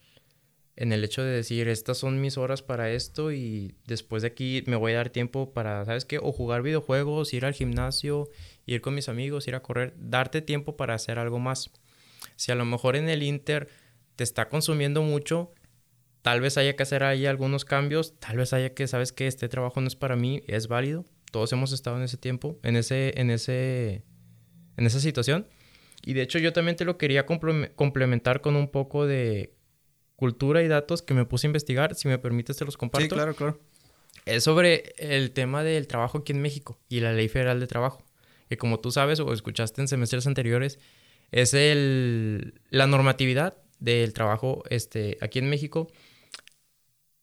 [0.81, 4.63] en el hecho de decir, estas son mis horas para esto y después de aquí
[4.67, 6.19] me voy a dar tiempo para, ¿sabes qué?
[6.19, 8.31] O jugar videojuegos, ir al gimnasio,
[8.75, 11.71] ir con mis amigos, ir a correr, darte tiempo para hacer algo más.
[12.37, 13.69] Si a lo mejor en el Inter
[14.17, 15.53] te está consumiendo mucho,
[16.23, 19.27] tal vez haya que hacer ahí algunos cambios, tal vez haya que, ¿sabes qué?
[19.27, 21.05] Este trabajo no es para mí, es válido.
[21.33, 24.05] Todos hemos estado en ese tiempo, en ese, en ese,
[24.77, 25.47] en esa situación.
[26.03, 29.55] Y de hecho yo también te lo quería complementar con un poco de
[30.17, 31.95] cultura y datos que me puse a investigar.
[31.95, 33.05] Si me permites, te los comparto.
[33.05, 33.61] Sí, claro, claro.
[34.27, 38.05] Es sobre el tema del trabajo aquí en México y la Ley Federal de Trabajo.
[38.51, 40.81] Que como tú sabes o escuchaste en semestres anteriores,
[41.31, 45.87] es el, la normatividad del trabajo este, aquí en México.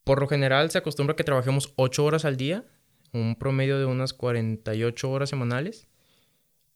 [0.06, 2.64] Por lo general se acostumbra que trabajemos 8 horas al día,
[3.12, 5.90] un promedio de unas 48 horas semanales.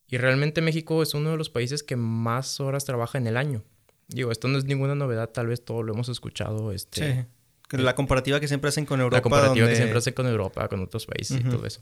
[0.09, 3.63] Y realmente México es uno de los países que más horas trabaja en el año.
[4.09, 6.73] Digo, esto no es ninguna novedad, tal vez todo lo hemos escuchado.
[6.73, 7.27] Este,
[7.69, 7.77] sí.
[7.77, 9.15] La comparativa que siempre hacen con Europa.
[9.15, 11.81] La comparativa que siempre hacen con Europa, con otros países y todo eso.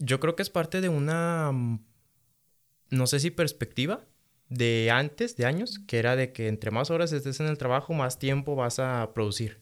[0.00, 1.52] Yo creo que es parte de una,
[2.88, 4.06] no sé si perspectiva
[4.48, 7.92] de antes, de años, que era de que entre más horas estés en el trabajo,
[7.92, 9.60] más tiempo vas a producir.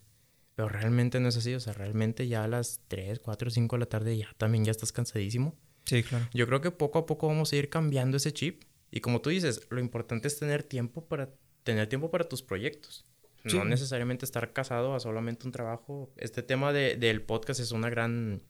[0.54, 3.80] Pero realmente no es así, o sea, realmente ya a las 3, 4, 5 de
[3.80, 5.56] la tarde ya también ya estás cansadísimo.
[5.84, 6.28] Sí, claro.
[6.32, 8.64] Yo creo que poco a poco vamos a ir cambiando ese chip.
[8.90, 11.30] Y como tú dices, lo importante es tener tiempo para
[11.64, 13.04] tener tiempo para tus proyectos.
[13.44, 16.12] No necesariamente estar casado a solamente un trabajo.
[16.16, 18.42] Este tema de, del podcast es una gran,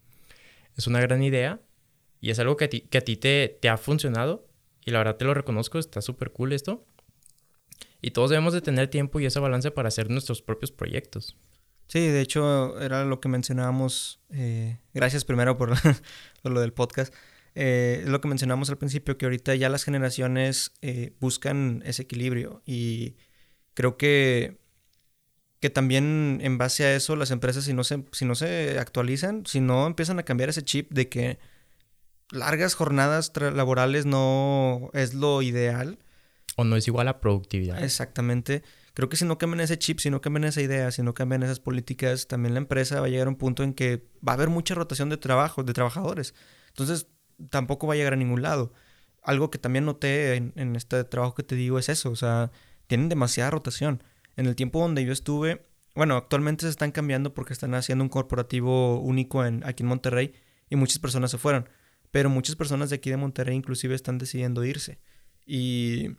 [0.77, 1.61] es una gran idea
[2.21, 4.49] y es algo que a ti, que a ti te, te ha funcionado
[4.85, 6.87] y la verdad te lo reconozco, está súper cool esto.
[8.01, 11.37] Y todos debemos de tener tiempo y ese balance para hacer nuestros propios proyectos.
[11.89, 14.21] Sí, de hecho era lo que mencionábamos.
[14.31, 15.71] Eh, gracias primero por,
[16.43, 17.15] por, lo del podcast.
[17.55, 22.03] Eh, es lo que mencionamos al principio, que ahorita ya las generaciones eh, buscan ese
[22.03, 23.17] equilibrio y
[23.75, 24.59] creo que,
[25.61, 29.45] que también en base a eso las empresas si no, se, si no se actualizan,
[29.47, 31.39] si no empiezan a cambiar ese chip de que
[32.31, 35.99] largas jornadas laborales no es lo ideal.
[36.57, 37.83] O no es igual a productividad.
[37.83, 38.63] Exactamente.
[38.95, 41.45] Creo que si no cambian ese chip, si no cambian esa idea, si no cambian
[41.45, 44.35] esas políticas, también la empresa va a llegar a un punto en que va a
[44.35, 46.35] haber mucha rotación de trabajo, de trabajadores.
[46.71, 47.07] Entonces,
[47.51, 48.73] tampoco va a llegar a ningún lado.
[49.23, 52.51] Algo que también noté en, este trabajo que te digo es eso, o sea,
[52.89, 54.03] tienen demasiada rotación.
[54.37, 55.63] En el tiempo donde yo estuve,
[55.95, 60.35] bueno, actualmente se están cambiando porque están haciendo un corporativo único en, aquí en Monterrey
[60.71, 61.69] y muchas personas se fueron.
[62.11, 64.99] Pero muchas personas de aquí de Monterrey inclusive están decidiendo irse.
[65.47, 66.17] Y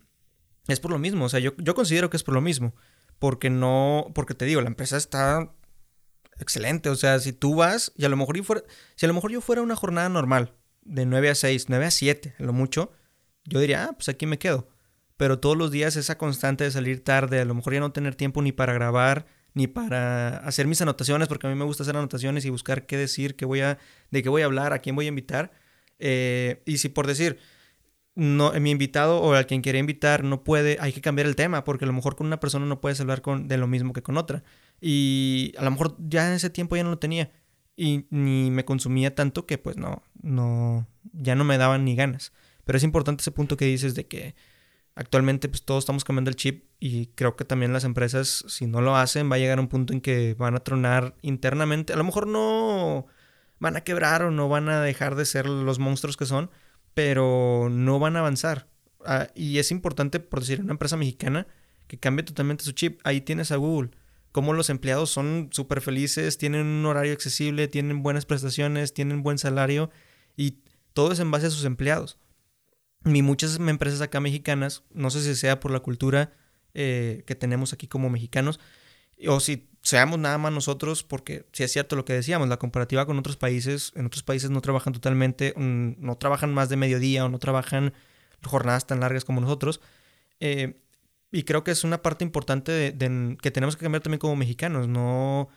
[0.67, 2.75] es por lo mismo, o sea, yo, yo considero que es por lo mismo.
[3.17, 5.53] Porque no, porque te digo, la empresa está
[6.39, 6.89] excelente.
[6.89, 8.63] O sea, si tú vas, y a lo mejor yo fuera,
[8.95, 11.91] si a lo mejor yo fuera una jornada normal, de 9 a 6, 9 a
[11.91, 12.91] 7, lo mucho,
[13.45, 14.69] yo diría, ah, pues aquí me quedo.
[15.17, 18.15] Pero todos los días esa constante de salir tarde, a lo mejor ya no tener
[18.15, 21.97] tiempo ni para grabar, ni para hacer mis anotaciones, porque a mí me gusta hacer
[21.97, 23.77] anotaciones y buscar qué decir, qué voy a,
[24.11, 25.51] de qué voy a hablar, a quién voy a invitar.
[25.99, 27.37] Eh, y si por decir,
[28.15, 31.63] no, mi invitado o a quien quiere invitar no puede, hay que cambiar el tema,
[31.63, 34.01] porque a lo mejor con una persona no puedes hablar con, de lo mismo que
[34.03, 34.43] con otra.
[34.81, 37.31] Y a lo mejor ya en ese tiempo ya no lo tenía.
[37.75, 42.33] Y ni me consumía tanto que pues no, no, ya no me daban ni ganas.
[42.65, 44.35] Pero es importante ese punto que dices de que
[44.95, 48.81] actualmente pues todos estamos cambiando el chip y creo que también las empresas si no
[48.81, 51.93] lo hacen va a llegar a un punto en que van a tronar internamente.
[51.93, 53.07] A lo mejor no
[53.59, 56.49] van a quebrar o no van a dejar de ser los monstruos que son,
[56.93, 58.67] pero no van a avanzar.
[59.05, 61.47] Ah, y es importante, por decir, una empresa mexicana
[61.87, 62.99] que cambie totalmente su chip.
[63.03, 63.91] Ahí tienes a Google.
[64.31, 69.37] Como los empleados son súper felices, tienen un horario accesible, tienen buenas prestaciones, tienen buen
[69.37, 69.89] salario
[70.37, 70.59] y
[70.93, 72.19] todo es en base a sus empleados.
[73.05, 76.33] Y muchas empresas acá mexicanas, no sé si sea por la cultura
[76.73, 78.59] eh, que tenemos aquí como mexicanos,
[79.27, 83.05] o si seamos nada más nosotros, porque si es cierto lo que decíamos, la comparativa
[83.05, 87.25] con otros países, en otros países no trabajan totalmente, mm, no trabajan más de mediodía
[87.25, 87.93] o no trabajan
[88.43, 89.81] jornadas tan largas como nosotros.
[90.39, 90.81] Eh,
[91.31, 94.87] y creo que es una parte importante de, que tenemos que cambiar también como mexicanos,
[94.87, 95.49] no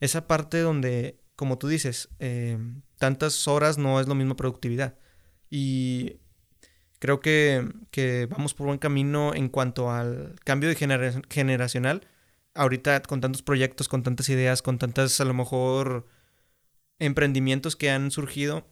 [0.00, 2.58] esa parte donde, como tú dices, eh,
[2.98, 4.96] tantas horas no es lo mismo productividad.
[5.50, 6.18] Y
[6.98, 10.76] creo que, que, vamos por buen camino en cuanto al cambio de
[11.28, 12.06] generacional
[12.60, 16.06] ahorita con tantos proyectos, con tantas ideas, con tantas a lo mejor
[16.98, 18.66] emprendimientos que han surgido,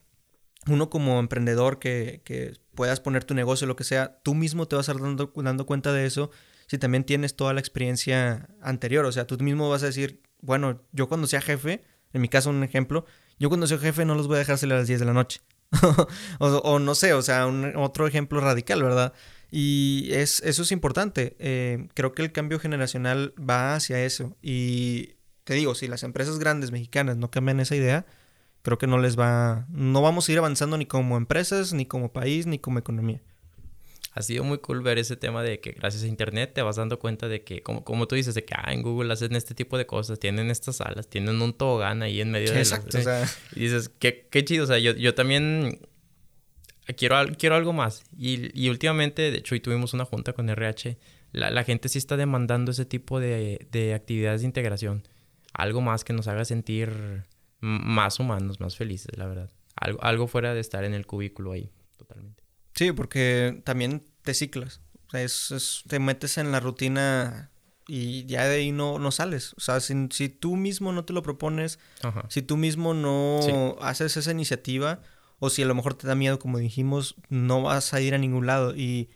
[0.66, 4.76] uno como emprendedor que, que puedas poner tu negocio, lo que sea, tú mismo te
[4.76, 6.30] vas a estar dando, dando cuenta de eso
[6.66, 9.06] si también tienes toda la experiencia anterior.
[9.06, 12.50] O sea, tú mismo vas a decir, bueno, yo cuando sea jefe, en mi caso
[12.50, 13.06] un ejemplo,
[13.38, 15.14] yo cuando sea jefe no los voy a dejar salir a las 10 de la
[15.14, 15.40] noche.
[16.38, 17.46] o, no sé, o sea,
[17.76, 19.14] otro ejemplo radical, ¿verdad?
[19.50, 21.36] Y es, eso es importante.
[21.38, 24.36] Eh, creo que el cambio generacional va hacia eso.
[24.42, 28.06] Y te digo, si las empresas grandes mexicanas no cambian esa idea,
[28.62, 32.12] creo que no les va, no vamos a ir avanzando ni como empresas, ni como
[32.12, 33.22] país, ni como economía.
[34.12, 36.98] Ha sido muy cool ver ese tema de que gracias a internet te vas dando
[36.98, 39.78] cuenta de que, como, como tú dices, de que ah, en Google hacen este tipo
[39.78, 42.98] de cosas, tienen estas salas, tienen un tobogán ahí en medio de Exacto,
[43.54, 45.78] Y dices, qué, qué chido, o sea, yo, yo también
[46.96, 48.04] quiero, quiero algo más.
[48.16, 50.98] Y, últimamente, de hecho, hoy tuvimos una junta con RH.
[51.32, 55.06] La, gente sí está demandando ese tipo de, actividades de integración.
[55.52, 57.24] Algo más que nos haga sentir
[57.60, 59.50] más humanos, más felices, la verdad.
[59.76, 62.42] Algo, algo fuera de estar en el cubículo ahí, totalmente.
[62.74, 64.80] Sí, porque también te ciclas.
[65.08, 67.50] O sea, es, te metes en la rutina
[67.86, 69.54] y ya de ahí no, no sales.
[69.54, 71.78] O sea, si, tú mismo no te lo propones,
[72.28, 75.00] si tú mismo no haces esa iniciativa,
[75.38, 78.18] o si a lo mejor te da miedo, como dijimos, no vas a ir a
[78.18, 79.10] ningún lado y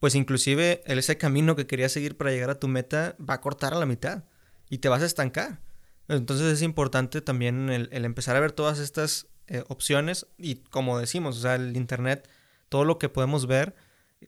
[0.00, 3.74] pues inclusive ese camino que querías seguir para llegar a tu meta va a cortar
[3.74, 4.24] a la mitad
[4.68, 5.60] y te vas a estancar.
[6.08, 11.36] Entonces es importante también el, empezar a ver todas estas eh, opciones y como decimos,
[11.38, 12.28] o sea, el Internet,
[12.68, 13.74] todo lo que podemos ver,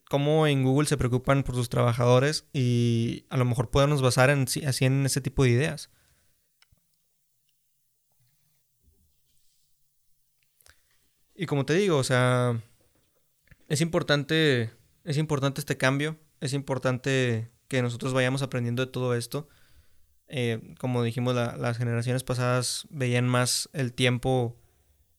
[0.08, 4.46] cómo en Google se preocupan por sus trabajadores y a lo mejor podemos basar en,
[4.66, 5.90] así en ese tipo de ideas.
[11.40, 12.60] Y como te digo, o sea,
[13.66, 14.70] es importante,
[15.04, 19.48] es importante este cambio, es importante que nosotros vayamos aprendiendo de todo esto.
[20.28, 24.54] Eh, como dijimos, las generaciones pasadas veían más el tiempo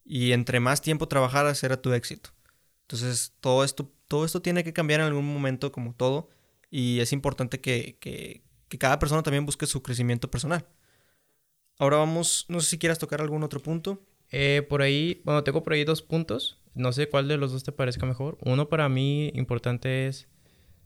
[0.06, 2.30] y entre más tiempo trabajaras era tu éxito.
[2.82, 6.30] Entonces, todo esto, todo esto tiene que cambiar en algún momento, como todo,
[6.70, 10.68] y es importante que, que, que cada persona también busque su crecimiento personal.
[11.80, 14.06] Ahora vamos, no sé si quieras tocar algún otro punto.
[14.32, 16.58] Eh, por ahí, bueno, tengo por ahí dos puntos.
[16.74, 18.38] No sé cuál de los dos te parezca mejor.
[18.42, 20.28] Uno para mí importante es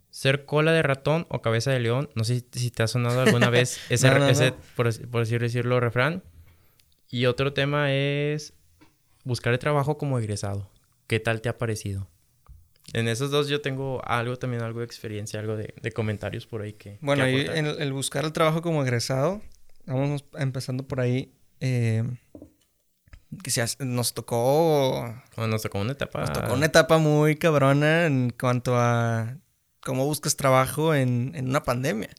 [0.09, 2.09] ser cola de ratón o cabeza de león.
[2.15, 6.23] No sé si te ha sonado alguna vez ese, por, así decirlo, refrán.
[7.09, 8.53] Y otro tema es
[9.23, 10.69] buscar el trabajo como egresado.
[11.07, 12.07] ¿Qué tal te ha parecido?
[12.93, 16.73] En esos dos yo tengo algo también, algo de experiencia, algo de, comentarios por ahí
[16.73, 16.97] que...
[17.01, 19.41] Bueno, ahí en el, buscar el trabajo como egresado,
[19.85, 21.31] vamos empezando por ahí.
[21.59, 22.03] Eh,
[23.43, 25.13] que se nos tocó...
[25.37, 26.21] nos tocó una etapa...
[26.21, 29.37] Nos tocó una etapa muy cabrona en cuanto a
[29.81, 32.09] cómo buscas trabajo en, una pandemia.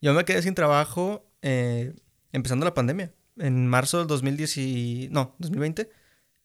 [0.00, 1.94] Yo me quedé sin trabajo eh,
[2.32, 3.12] empezando la pandemia.
[3.36, 5.90] En marzo del 2010 no, 2020.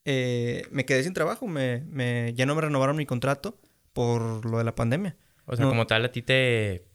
[0.05, 1.47] Eh, me quedé sin trabajo.
[1.47, 3.59] Me, me, ya no me renovaron mi contrato
[3.93, 5.15] por lo de la pandemia.
[5.45, 6.85] O sea, como tal, a ti te,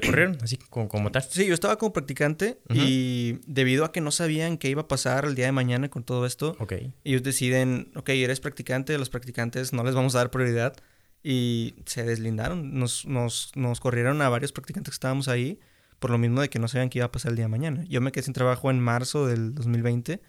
[0.00, 1.22] te corrieron, así como, como tal.
[1.22, 5.24] Sí, yo estaba como practicante y debido a que no sabían qué iba a pasar
[5.24, 6.56] el día de mañana con todo esto,
[7.04, 10.74] ellos deciden, ok, eres practicante, los practicantes no les vamos a dar prioridad
[11.22, 15.58] y se deslindaron, nos, nos, nos corrieron a varios practicantes que estábamos ahí
[15.98, 17.84] por lo mismo de que no sabían qué iba a pasar el día de mañana.
[17.88, 20.20] Yo me quedé sin trabajo en marzo del 2020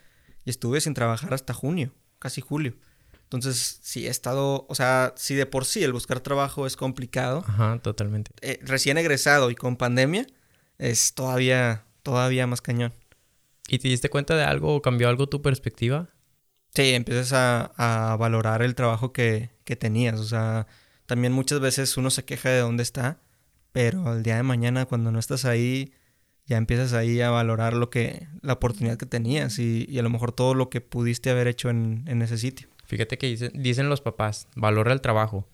[0.46, 2.76] y estuve sin trabajar hasta junio, casi julio.
[3.28, 7.44] Entonces, sí he estado, o sea, si de por sí el buscar trabajo es complicado.
[7.46, 8.32] Ajá, totalmente.
[8.40, 10.26] Eh, recién egresado y con pandemia,
[10.78, 12.94] es todavía, todavía más cañón.
[13.68, 16.08] ¿Y te diste cuenta de algo o cambió algo tu perspectiva?
[16.74, 20.22] Sí, empiezas a, a valorar el trabajo que, que, tenías.
[20.22, 20.68] O sea,
[21.06, 23.20] también muchas veces uno se queja de dónde está,
[23.74, 25.92] pero el día de mañana cuando no estás ahí,
[26.46, 30.10] ya empiezas ahí a valorar lo que, la oportunidad que tenías y, y a lo
[30.10, 32.70] mejor todo lo que pudiste haber hecho en, en ese sitio.
[32.88, 35.48] Fíjate que dicen, dicen los papás, valora el trabajo.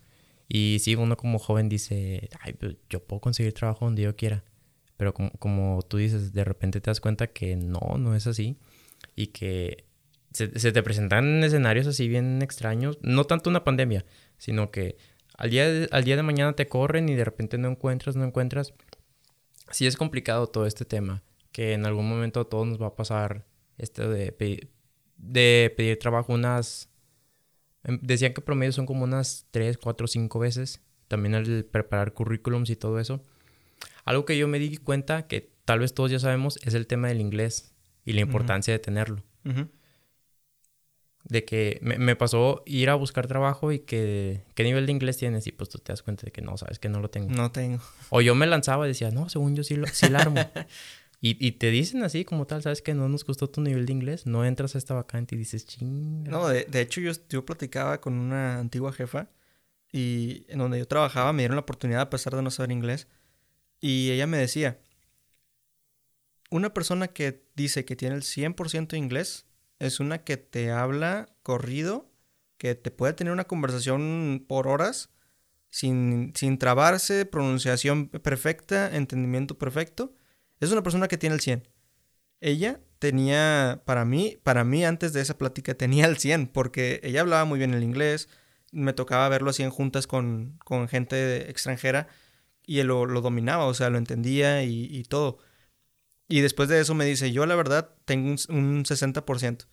[0.48, 4.44] Y sí, uno como joven dice, ay, pues, yo puedo conseguir trabajo donde yo quiera.
[4.96, 8.56] Pero como, como, tú dices, de repente te das cuenta que no, no es así.
[9.16, 9.84] Y que
[10.30, 12.98] se, te presentan escenarios así bien extraños.
[13.02, 14.04] No tanto una pandemia,
[14.38, 14.96] sino que
[15.36, 18.24] al día, de, al día de mañana te corren y de repente no encuentras, no
[18.24, 18.74] encuentras.
[19.70, 21.24] Sí es complicado todo este tema.
[21.50, 23.44] Que en algún momento a todos nos va a pasar
[23.78, 24.68] esto de,
[25.16, 26.88] de pedir trabajo unas
[27.84, 30.80] decían que promedio son como unas 3, 4, 5 veces.
[31.08, 33.22] También el preparar currículums y todo eso.
[34.04, 37.08] Algo que yo me di cuenta, que tal vez todos ya sabemos, es el tema
[37.08, 37.74] del inglés
[38.04, 39.22] y la importancia de tenerlo.
[41.24, 45.46] De que me, pasó ir a buscar trabajo y que, ¿qué nivel de inglés tienes?
[45.46, 47.30] Y pues tú te das cuenta de que no, sabes que no lo tengo.
[47.30, 47.80] No tengo.
[48.10, 50.40] O yo me lanzaba y decía, no, según yo sí lo, sí armo.
[51.26, 54.26] Y, te dicen así como tal, ¿sabes que no nos gustó tu nivel de inglés?
[54.26, 56.24] No entras a esta vacante y dices, ching.
[56.24, 59.30] No, de, hecho yo, yo platicaba con una antigua jefa
[59.90, 63.08] y en donde yo trabajaba me dieron la oportunidad a pesar de no saber inglés.
[63.80, 64.78] Y ella me decía,
[66.50, 69.46] una persona que dice que tiene el 100% de inglés
[69.78, 72.12] es una que te habla corrido,
[72.58, 75.08] que te puede tener una conversación por horas
[75.70, 80.14] sin, sin trabarse, pronunciación perfecta, entendimiento perfecto
[80.66, 81.68] es una persona que tiene el 100.
[82.40, 87.20] Ella tenía, para mí, para mí antes de esa plática tenía el 100, porque ella
[87.20, 88.28] hablaba muy bien el inglés,
[88.72, 92.08] me tocaba verlo así en juntas con, con gente extranjera
[92.66, 95.38] y él lo, dominaba, o sea, lo entendía y, todo.
[96.28, 99.66] Y después de eso me dice, yo la verdad tengo un, 60%.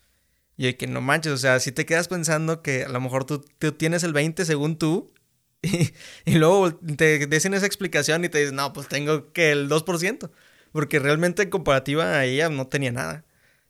[0.56, 3.40] Y que no manches, o sea, si te quedas pensando que a lo mejor tú,
[3.72, 5.12] tienes el 20 según tú,
[5.62, 5.92] y,
[6.24, 10.30] y luego te dicen esa explicación y te dicen, no, pues tengo que el 2%.
[10.72, 13.24] Porque realmente en comparativa a ella no tenía nada.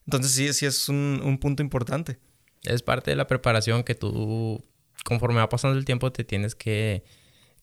[0.06, 2.18] Entonces sí, sí es un, punto importante.
[2.62, 4.64] Es parte de la preparación que tú,
[5.04, 7.04] conforme va pasando el tiempo, te tienes que,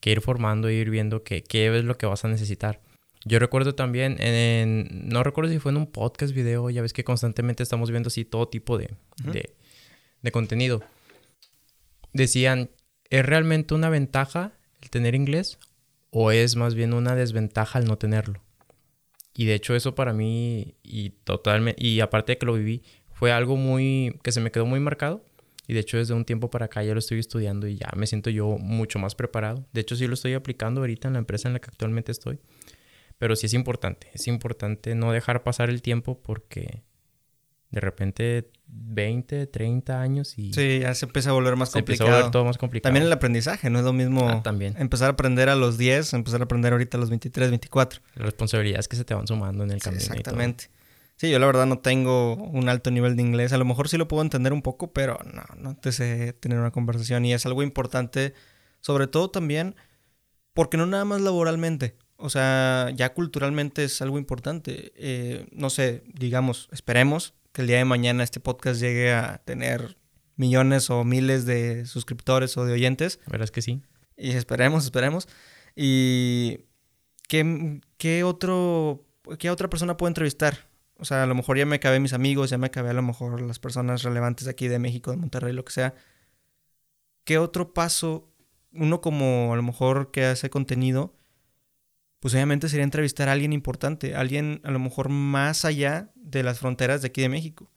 [0.02, 2.80] ir formando e ir viendo qué es lo que vas a necesitar.
[3.24, 7.04] Yo recuerdo también, en, no recuerdo si fue en un podcast, video, ya ves que
[7.04, 8.94] constantemente estamos viendo así todo tipo de,
[10.22, 10.82] de contenido.
[12.14, 12.70] Decían,
[13.10, 15.58] ¿es realmente una ventaja el tener inglés
[16.10, 18.42] o es más bien una desventaja el no tenerlo?
[19.34, 23.32] Y de hecho eso para mí, y totalmente, y aparte de que lo viví, fue
[23.32, 25.24] algo muy, que se me quedó muy marcado.
[25.66, 28.08] Y de hecho desde un tiempo para acá ya lo estoy estudiando y ya me
[28.08, 29.66] siento yo mucho más preparado.
[29.72, 32.40] De hecho sí lo estoy aplicando ahorita en la empresa en la que actualmente estoy.
[33.18, 36.82] Pero sí es importante, es importante no dejar pasar el tiempo porque
[37.70, 40.52] de repente 20, 30 años y...
[40.52, 41.96] Sí, ya se empieza a volver más complicado.
[41.96, 42.88] Se empieza a volver todo más complicado.
[42.88, 44.74] También el aprendizaje, no es lo mismo ah, también.
[44.78, 48.00] empezar a aprender a los 10, empezar a aprender ahorita a los 23, 24.
[48.14, 50.02] Las responsabilidades que se te van sumando en el camino.
[50.02, 50.70] exactamente.
[51.16, 53.52] Sí, yo la verdad no tengo un alto nivel de inglés.
[53.52, 56.58] A lo mejor sí lo puedo entender un poco, pero no, no te sé tener
[56.58, 57.26] una conversación.
[57.26, 58.32] Y es algo importante,
[58.80, 59.76] sobre todo también,
[60.54, 61.94] porque no nada más laboralmente.
[62.16, 64.92] O sea, ya culturalmente es algo importante.
[64.96, 69.96] Eh, no sé, digamos, esperemos que el día de mañana este podcast llegue a tener
[70.36, 73.20] millones o miles de suscriptores o de oyentes.
[73.26, 73.82] Verás que sí.
[74.16, 75.28] Y esperemos, esperemos.
[75.74, 76.66] Y
[77.28, 79.04] ¿qué, qué otro,
[79.38, 80.68] qué otra persona puedo entrevistar?
[80.98, 83.02] O sea, a lo mejor ya me acabé mis amigos, ya me acabé a lo
[83.02, 85.94] mejor las personas relevantes aquí de México, de Monterrey, lo que sea.
[87.24, 88.30] ¿Qué otro paso,
[88.72, 91.14] uno como a lo mejor que hace contenido,
[92.20, 96.58] pues obviamente sería entrevistar a alguien importante, alguien a lo mejor más allá de las
[96.58, 97.70] fronteras de aquí de México.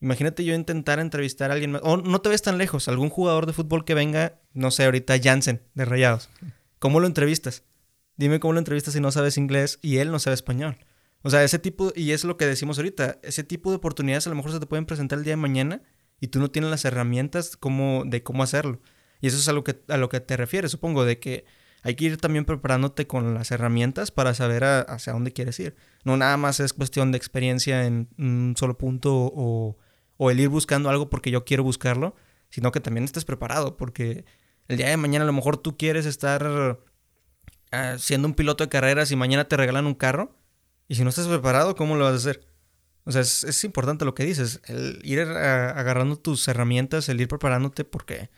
[0.00, 3.46] Imagínate yo intentar entrevistar a alguien más, o no te ves tan lejos, algún jugador
[3.46, 6.30] de fútbol que venga, no sé, ahorita Jansen de Rayados.
[6.78, 7.64] ¿Cómo lo entrevistas?
[8.16, 10.78] Dime cómo lo entrevistas si no sabes inglés y él no sabe español.
[11.22, 14.30] O sea, ese tipo, y es lo que decimos ahorita, ese tipo de oportunidades a
[14.30, 15.82] lo mejor se te pueden presentar el día de mañana
[16.20, 18.80] y tú no tienes las herramientas como, de cómo hacerlo.
[19.20, 21.44] Y eso es a lo que, a lo que te refieres, supongo, de que
[21.82, 25.76] hay que ir también preparándote con las herramientas para saber hacia dónde quieres ir.
[26.04, 29.78] No nada más es cuestión de experiencia en un solo punto o,
[30.16, 32.14] o el ir buscando algo porque yo quiero buscarlo,
[32.50, 34.24] sino que también estés preparado porque
[34.68, 38.70] el día de mañana a lo mejor tú quieres estar uh, siendo un piloto de
[38.70, 40.36] carreras y mañana te regalan un carro
[40.88, 42.46] y si no estás preparado, ¿cómo lo vas a hacer?
[43.04, 47.84] O sea, es, importante lo que dices, el ir agarrando tus herramientas, el ir preparándote
[47.84, 48.28] porque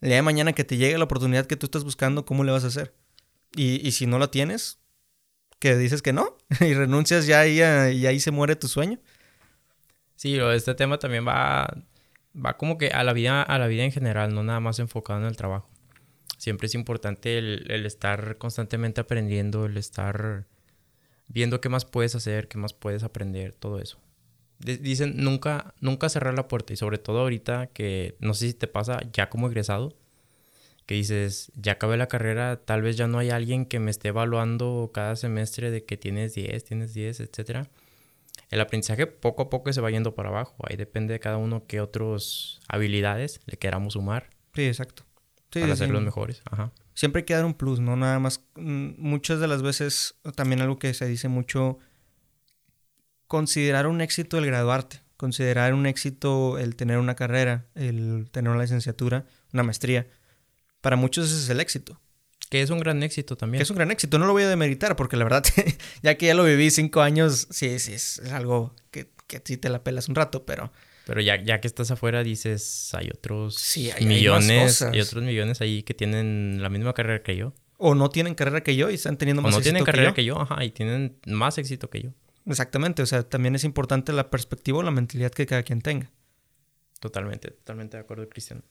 [0.00, 2.52] el día de mañana que te llegue la oportunidad que tú estás buscando, ¿cómo le
[2.52, 2.94] vas a hacer?
[3.54, 4.78] Y, y si no la tienes,
[5.58, 8.98] que dices que no y renuncias ya y, y ahí se muere tu sueño.
[10.16, 11.84] Sí, este tema también va,
[12.34, 15.20] va como que a la vida, a la vida en general, no nada más enfocado
[15.20, 15.68] en el trabajo.
[16.38, 20.46] Siempre es importante el, el estar constantemente aprendiendo, el estar
[21.28, 24.00] viendo qué más puedes hacer, qué más puedes aprender, todo eso.
[24.58, 28.66] Dicen nunca, nunca cerrar la puerta y sobre todo ahorita que no sé si te
[28.66, 29.96] pasa ya como egresado,
[30.88, 34.08] que dices, ya acabé la carrera, tal vez ya no hay alguien que me esté
[34.08, 37.68] evaluando cada semestre de que tienes 10, tienes 10, etc.
[38.50, 41.66] El aprendizaje poco a poco se va yendo para abajo, ahí depende de cada uno
[41.66, 44.30] qué otras habilidades le queramos sumar.
[44.54, 45.04] Sí, exacto.
[45.52, 46.40] para ser los mejores.
[46.50, 46.72] Ajá.
[46.94, 47.94] Siempre hay que dar un plus, ¿no?
[47.94, 51.78] Nada más, mm, muchas de las veces, también algo que se dice mucho
[53.28, 58.62] considerar un éxito el graduarte, considerar un éxito el tener una carrera, el tener una
[58.62, 60.08] licenciatura, una maestría.
[60.80, 62.00] Para muchos ese es el éxito.
[62.48, 63.58] Que es un gran éxito también.
[63.58, 65.44] Que es un gran éxito, no lo voy a demeritar porque la verdad,
[66.02, 69.68] ya que ya lo viví cinco años, sí, sí, es, algo que, que sí te
[69.68, 70.72] la pelas un rato, pero...
[71.04, 75.62] Pero ya, ya que estás afuera dices, hay otros sí, hay, millones, hay, otros millones
[75.62, 77.54] ahí que tienen la misma carrera que yo.
[77.78, 80.24] O no tienen carrera que yo y están teniendo más o no tienen carrera que
[80.24, 82.10] yo, ajá, y tienen más éxito que yo.
[82.48, 86.10] Exactamente, o sea, también es importante la perspectiva o la mentalidad que cada quien tenga.
[86.98, 88.64] Totalmente, totalmente de acuerdo, Cristian.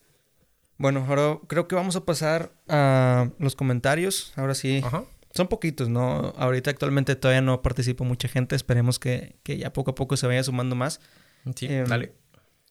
[0.76, 4.32] Bueno, ahora creo que vamos a pasar a los comentarios.
[4.36, 4.82] Ahora sí.
[5.32, 6.32] Son poquitos, ¿no?
[6.36, 8.56] Ahorita actualmente todavía no participo mucha gente.
[8.56, 11.00] Esperemos que, ya poco a poco se vaya sumando más.
[11.54, 12.14] Sí, em, dale.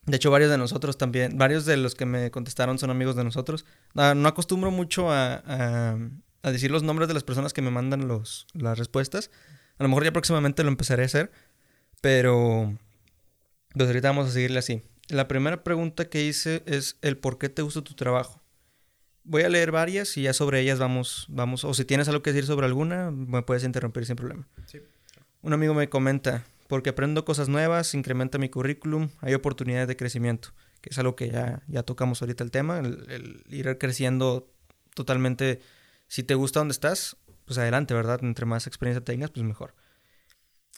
[0.06, 3.24] De hecho, varios de nosotros también, varios de los que me contestaron son amigos de
[3.24, 3.66] nosotros.
[3.94, 5.44] No, acostumbro mucho a,
[6.42, 9.32] a, decir los nombres de las personas que me mandan los, las respuestas.
[9.78, 11.32] A lo mejor ya próximamente lo empezaré a hacer,
[12.02, 12.78] pero
[13.74, 14.82] pues ahorita vamos a seguirle así.
[15.10, 18.42] La primera pregunta que hice es el por qué te gusta tu trabajo.
[19.24, 22.32] Voy a leer varias y ya sobre ellas vamos, vamos, o si tienes algo que
[22.32, 24.48] decir sobre alguna, me puedes interrumpir sin problema.
[25.42, 30.54] Un amigo me comenta, porque aprendo cosas nuevas, incrementa mi currículum, hay oportunidades de crecimiento,
[30.82, 34.50] que es algo que ya, ya tocamos ahorita el tema, el, el ir creciendo
[34.94, 35.62] totalmente.
[36.08, 37.18] Si te gusta donde estás,
[37.48, 38.20] pues adelante, ¿verdad?
[38.22, 39.74] Entre más experiencia tengas, pues mejor.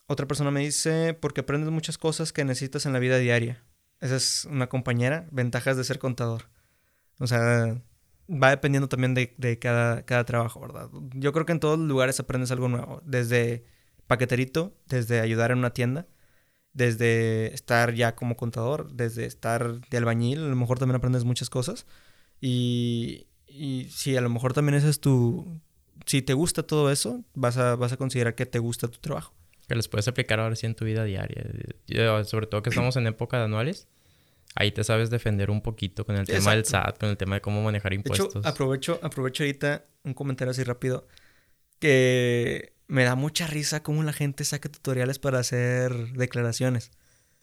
[0.05, 3.63] Otra persona me dice, porque aprendes muchas cosas que necesitas en la vida diaria.
[3.99, 6.49] Esa es una compañera, ventajas de ser contador.
[7.19, 7.81] O sea,
[8.29, 10.89] va dependiendo también de, de cada, cada trabajo, ¿verdad?
[11.15, 13.65] Yo creo que en todos los lugares aprendes algo nuevo, desde
[14.07, 16.07] paqueterito, desde ayudar en una tienda,
[16.73, 21.49] desde estar ya como contador, desde estar de albañil, a lo mejor también aprendes muchas
[21.49, 21.87] cosas.
[22.39, 25.61] Y, y sí, a lo mejor también ese es tu,
[26.05, 29.33] si te gusta todo eso, vas a, vas a considerar que te gusta tu trabajo.
[29.67, 31.43] Que les puedes aplicar ahora sí en tu vida diaria.
[32.25, 33.87] Sobre todo que estamos en época de anuales.
[34.55, 37.41] Ahí te sabes defender un poquito con el tema del SAT, con el tema de
[37.41, 38.33] cómo manejar impuestos.
[38.33, 41.07] De hecho, aprovecho, aprovecho ahorita un comentario así rápido.
[41.77, 46.91] Que me da mucha risa cómo la gente saca tutoriales para hacer declaraciones.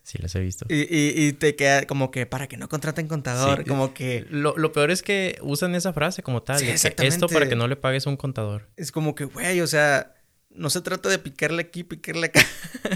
[0.07, 0.67] Sí, los he visto.
[0.69, 4.25] Y, y, te queda como que para que no contraten contador, como que...
[4.31, 6.61] Lo, peor es que usan esa frase como tal.
[6.61, 7.17] Sí, exactamente.
[7.17, 8.71] Esto para que no le pagues un contador.
[8.77, 10.15] Es como que, güey, o sea,
[10.51, 12.41] no se trata de picarle aquí, picarle acá.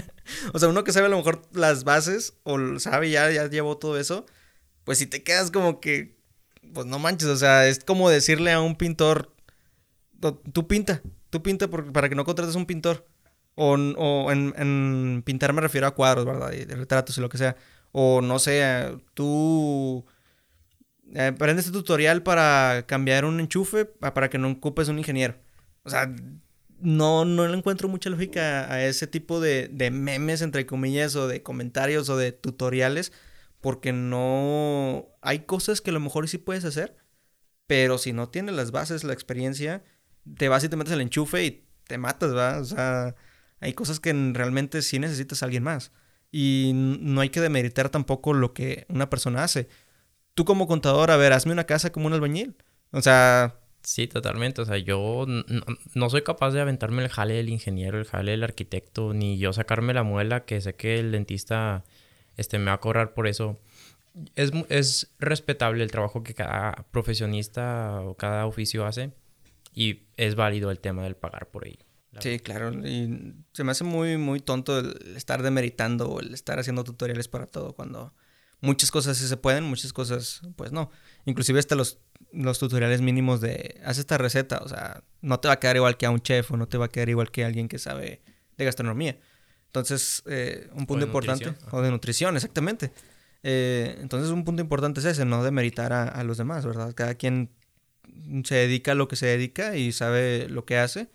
[0.53, 3.77] o sea, uno que sabe a lo mejor las bases o sabe ya, ya llevó
[3.77, 4.25] todo eso,
[4.85, 6.15] pues si te quedas como que,
[6.73, 9.35] pues no manches, o sea, es como decirle a un pintor,
[10.53, 13.05] tú pinta, tú pinta para que no contrates un pintor.
[13.55, 16.51] O, o en, en, pintar me refiero a cuadros, ¿verdad?
[16.53, 17.55] Y retratos y lo que sea.
[17.91, 20.05] O no sé, tú
[21.13, 25.35] eh, aprendes este tutorial para cambiar un enchufe para que no ocupes un ingeniero.
[25.83, 26.13] O sea,
[26.79, 31.27] no, no le encuentro mucha lógica a ese tipo de, de memes, entre comillas, o
[31.27, 33.11] de comentarios o de tutoriales,
[33.61, 35.07] porque no...
[35.21, 36.95] Hay cosas que a lo mejor sí puedes hacer,
[37.67, 39.83] pero si no tienes las bases, la experiencia,
[40.37, 42.59] te vas y te metes el enchufe y te matas, ¿va?
[42.59, 43.15] O sea,
[43.61, 45.91] hay cosas que realmente sí necesitas alguien más.
[46.31, 49.69] Y no hay que demeritar tampoco lo que una persona hace.
[50.33, 52.55] Tú como contador, a ver, hazme una casa como un albañil.
[52.91, 53.57] O sea...
[53.83, 54.61] Sí, totalmente.
[54.61, 55.25] O sea, yo
[55.95, 59.53] no, soy capaz de aventarme el jale del ingeniero, el jale del arquitecto, ni yo
[59.53, 61.83] sacarme la muela que sé que el dentista
[62.37, 63.59] este, me va a cobrar por eso.
[64.35, 69.13] Es, es respetable el trabajo que cada profesionista o cada oficio hace
[69.73, 71.83] y es válido el tema del pagar por ello.
[72.19, 72.73] Sí, claro.
[72.85, 77.27] Y se me hace muy, muy tonto el estar demeritando o el estar haciendo tutoriales
[77.27, 78.13] para todo cuando
[78.59, 80.91] muchas cosas sí se pueden, muchas cosas pues no.
[81.25, 81.99] Inclusive hasta los,
[82.33, 85.97] los tutoriales mínimos de haz esta receta, o sea, no te va a quedar igual
[85.97, 87.79] que a un chef o no te va a quedar igual que a alguien que
[87.79, 88.21] sabe
[88.57, 89.17] de gastronomía.
[89.67, 92.91] Entonces, eh, un punto importante, o de nutrición, exactamente.
[93.41, 96.93] Eh, entonces, un punto importante es ese, no demeritar a, a los demás, ¿verdad?
[96.93, 97.51] Cada quien
[98.43, 101.07] se dedica a lo que se dedica y sabe lo que hace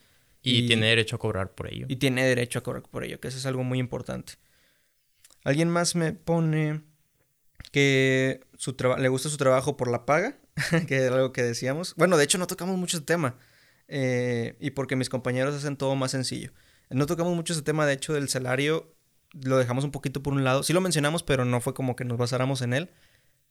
[0.47, 1.86] y, tiene derecho a cobrar por ello.
[1.88, 4.34] Y tiene derecho a cobrar por ello, que eso es algo muy importante.
[5.44, 6.82] Alguien más me pone
[7.72, 10.38] que su le gusta su trabajo por la paga,
[10.88, 11.94] que es algo que decíamos.
[11.97, 13.38] Bueno, de hecho no tocamos mucho ese tema.
[13.88, 16.53] Eh, y porque mis compañeros hacen todo más sencillo.
[16.90, 18.94] No tocamos mucho ese tema, de hecho, del salario.
[19.32, 20.62] Lo dejamos un poquito por un lado.
[20.62, 22.90] Sí lo mencionamos, pero no fue como que nos basáramos en él.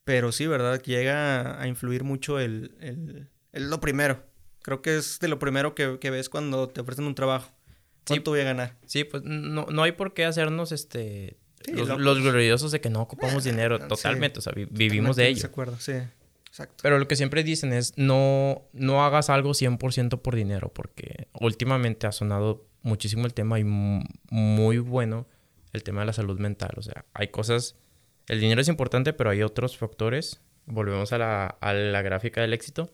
[0.04, 0.82] Pero sí, ¿verdad?
[0.82, 4.24] Llega a influir mucho el, el, el lo primero.
[4.66, 7.52] Creo que es de lo primero que, ves cuando te ofrecen un trabajo.
[8.04, 8.76] ¿Cuánto voy a ganar?
[8.88, 11.38] Sí, pues no, no hay por qué hacernos este
[11.72, 15.42] los, gloriosos de que no ocupamos eh, dinero totalmente, o sea, vivimos de ello.
[15.42, 15.94] De acuerdo, sí.
[16.48, 16.78] Exacto.
[16.82, 22.08] Pero lo que siempre dicen es no, no hagas algo 100% por dinero, porque últimamente
[22.08, 25.28] ha sonado muchísimo el tema y muy bueno
[25.74, 26.72] el tema de la salud mental.
[26.78, 27.76] O sea, hay cosas,
[28.26, 30.42] el dinero es importante, pero hay otros factores.
[30.66, 32.90] Volvemos a la, a la gráfica del éxito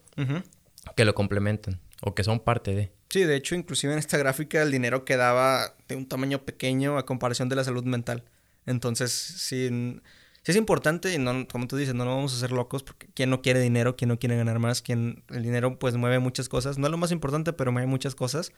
[0.96, 2.92] que lo complementan o que son parte de.
[3.10, 7.06] Sí, de hecho, inclusive en esta gráfica el dinero quedaba de un tamaño pequeño a
[7.06, 8.24] comparación de la salud mental.
[8.66, 10.00] Entonces, sí,
[10.44, 13.30] es importante y no, como tú dices, no nos vamos a hacer locos porque quién
[13.30, 16.78] no quiere dinero, quién no quiere ganar más, quién el dinero pues mueve muchas cosas.
[16.78, 18.52] No es lo más importante, pero mueve muchas cosas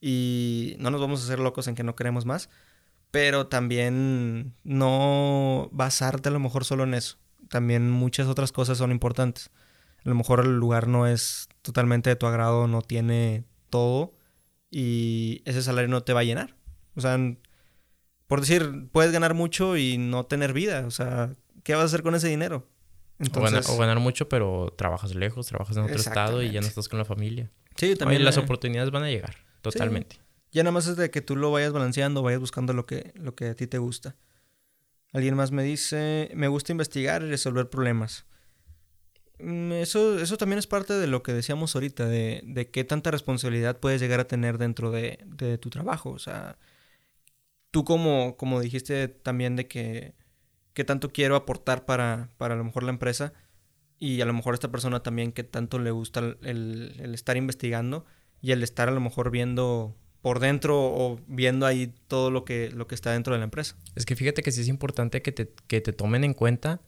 [0.00, 2.48] y no nos vamos a hacer locos en que no queremos más.
[3.10, 7.16] Pero también no basarte a lo mejor solo en eso.
[7.48, 9.50] También muchas otras cosas son importantes
[10.04, 14.14] a lo mejor el lugar no es totalmente de tu agrado, no tiene todo
[14.70, 16.56] y ese salario no te va a llenar.
[16.94, 17.18] O sea,
[18.26, 20.86] por decir, puedes ganar mucho y no tener vida.
[20.86, 22.66] O sea, ¿qué vas a hacer con ese dinero?
[23.20, 26.98] o, ganar, mucho, pero trabajas lejos, trabajas en otro estado y ya no estás con
[26.98, 27.50] la familia.
[27.76, 28.24] Sí, también.
[28.24, 30.16] las oportunidades van a llegar, totalmente.
[30.50, 33.34] Ya nada más es de que tú lo vayas balanceando, vayas buscando lo que, lo
[33.34, 34.16] que a ti te gusta.
[35.12, 38.24] Alguien más me dice, me gusta investigar y resolver problemas.
[39.38, 43.10] Mm, eso, eso también es parte de lo que decíamos ahorita, de, de qué tanta
[43.10, 46.10] responsabilidad puedes llegar a tener dentro de, de tu trabajo.
[46.10, 46.58] O sea,
[47.70, 50.14] tú como, como dijiste también de que
[50.72, 53.32] qué tanto quiero aportar para, para a lo mejor la empresa
[53.98, 58.06] y a lo mejor esta persona también qué tanto le gusta el, el, estar investigando
[58.40, 62.70] y el estar a lo mejor viendo por dentro o viendo ahí todo lo que,
[62.70, 63.76] lo que está dentro de la empresa.
[63.94, 66.80] Es que fíjate que sí es importante que te, que te tomen en cuenta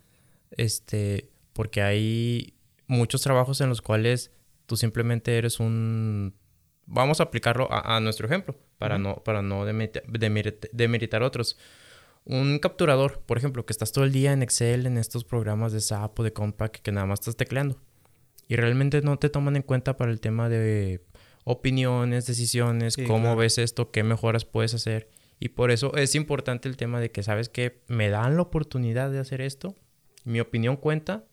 [0.53, 2.55] este porque hay
[2.87, 4.31] muchos trabajos en los cuales
[4.67, 6.35] tú simplemente eres un...
[6.87, 11.57] Vamos a aplicarlo a, nuestro ejemplo, para no, para no demeritar, otros.
[12.25, 15.81] Un capturador, por ejemplo, que estás todo el día en Excel, en estos programas de
[15.81, 17.81] SAP o de Compact, que nada más estás tecleando.
[18.49, 21.05] Y realmente no te toman en cuenta para el tema de
[21.45, 25.09] opiniones, decisiones, cómo ves esto, qué mejoras puedes hacer.
[25.39, 29.11] Y por eso es importante el tema de que, ¿sabes que Me dan la oportunidad
[29.11, 29.77] de hacer esto.
[30.25, 31.25] Mi opinión cuenta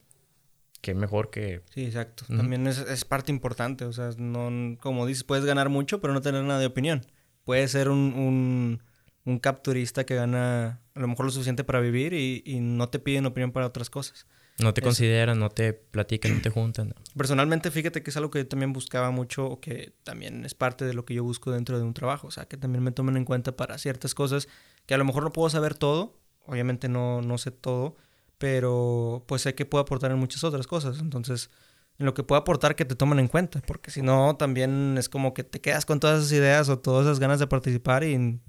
[0.80, 1.62] que mejor que...
[1.74, 2.24] Sí, exacto.
[2.28, 3.84] También es, parte importante.
[3.84, 7.04] O sea, no, como dices, puedes ganar mucho, pero no tener nada de opinión.
[7.44, 8.80] Puedes ser un,
[9.24, 13.26] un, capturista que gana a lo mejor lo suficiente para vivir y, no te piden
[13.26, 14.26] opinión para otras cosas.
[14.58, 16.94] No te consideran, no te platican, no te juntan.
[17.16, 20.84] Personalmente, fíjate que es algo que yo también buscaba mucho o que también es parte
[20.84, 22.26] de lo que yo busco dentro de un trabajo.
[22.26, 24.48] O sea, que también me tomen en cuenta para ciertas cosas
[24.86, 26.18] que a lo mejor no puedo saber todo.
[26.44, 27.96] Obviamente no, no sé todo
[28.38, 31.00] pero pues sé que puedo aportar en muchas otras cosas.
[31.00, 31.50] Entonces,
[31.98, 35.08] en lo que puedo aportar que te tomen en cuenta, porque si no, también es
[35.08, 38.40] como que te quedas con todas esas ideas o todas esas ganas de participar y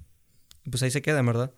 [0.70, 1.52] pues ahí se queda, ¿verdad?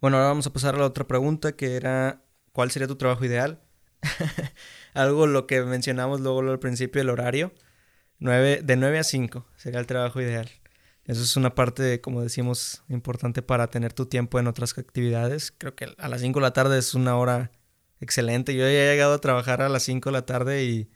[0.00, 3.24] Bueno, ahora vamos a pasar a la otra pregunta que era, ¿cuál sería tu trabajo
[3.24, 3.62] ideal?
[4.94, 7.52] Algo lo que mencionamos luego al principio, el horario.
[8.18, 10.50] de 9 a 5 sería el trabajo ideal.
[11.08, 15.54] Eso es una parte, como decimos, importante para tener tu tiempo en otras actividades.
[15.56, 17.50] Creo que a las 5 de la tarde es una hora
[17.98, 18.54] excelente.
[18.54, 20.90] Yo ya he llegado a trabajar a las 5 de la tarde y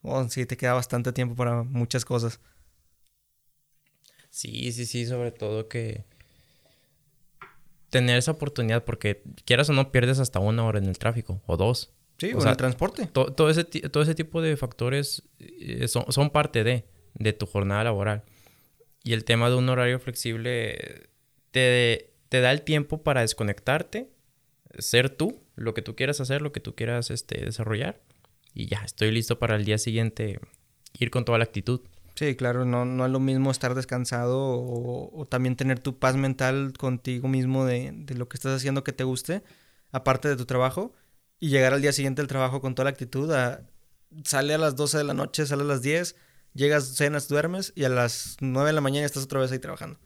[0.00, 2.40] oh, sí, te queda bastante tiempo para muchas cosas.
[4.30, 6.06] Sí, sí, sí, sobre todo que
[7.90, 11.58] tener esa oportunidad, porque quieras o no pierdes hasta una hora en el tráfico o
[11.58, 11.92] dos.
[12.16, 13.06] Sí, o, en el transporte.
[13.08, 17.84] todo, ese, todo ese tipo de factores eh, son, son parte de, de tu jornada
[17.84, 18.24] laboral.
[19.02, 21.08] Y el tema de un horario flexible
[21.50, 24.10] te, te da el tiempo para desconectarte,
[24.78, 28.00] ser tú, lo que tú quieras hacer, lo que tú quieras este, desarrollar.
[28.54, 30.40] Y ya, estoy listo para el día siguiente
[30.98, 31.80] ir con toda la actitud.
[32.14, 36.74] Sí, claro, no, no es lo mismo estar descansado o, también tener tu paz mental
[36.76, 39.42] contigo mismo de, de, lo que estás haciendo que te guste,
[39.92, 40.92] aparte de tu trabajo,
[41.38, 43.62] y llegar al día siguiente del trabajo con toda la actitud a
[44.24, 46.16] sale a las 12 de la noche, sale a las 10,
[46.54, 49.98] llegas, cenas, duermes y a las 9 de la mañana estás otra vez ahí trabajando.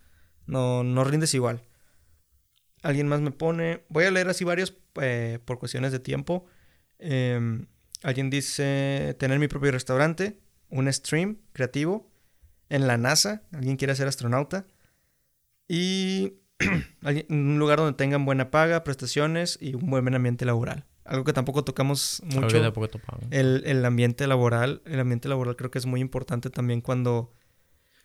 [0.47, 1.62] No, no rindes igual.
[2.82, 6.45] Alguien más me pone, voy a leer así varios eh, por cuestiones de tiempo.
[6.99, 7.66] Em,
[8.03, 10.38] alguien dice tener mi propio restaurante,
[10.68, 12.11] un stream creativo
[12.68, 14.66] en la NASA, alguien quiere ser astronauta
[15.66, 16.34] y
[17.28, 20.86] un lugar donde tengan buena paga, prestaciones y un buen ambiente laboral.
[21.05, 22.57] Algo que tampoco tocamos mucho.
[23.30, 24.80] el, el, ambiente laboral.
[24.86, 27.32] El ambiente laboral creo que es muy importante también cuando...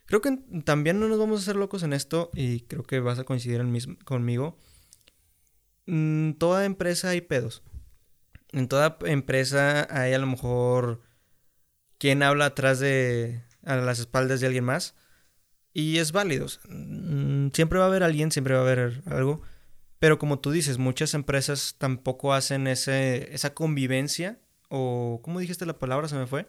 [0.05, 3.19] Creo que también no nos vamos a hacer locos en esto y creo que vas
[3.19, 4.57] a coincidir mismo, conmigo.
[5.85, 7.63] En toda empresa hay pedos.
[8.51, 11.01] En toda empresa hay a lo mejor
[11.99, 13.43] quien habla atrás de...
[13.63, 14.95] a las espaldas de alguien más.
[15.73, 16.47] Y es válido.
[16.49, 19.41] Siempre va a haber alguien, siempre va a haber algo.
[19.99, 24.39] Pero como tú dices, muchas empresas tampoco hacen ese, esa convivencia.
[24.69, 26.07] O, ¿cómo dijiste la palabra?
[26.07, 26.47] Se me fue.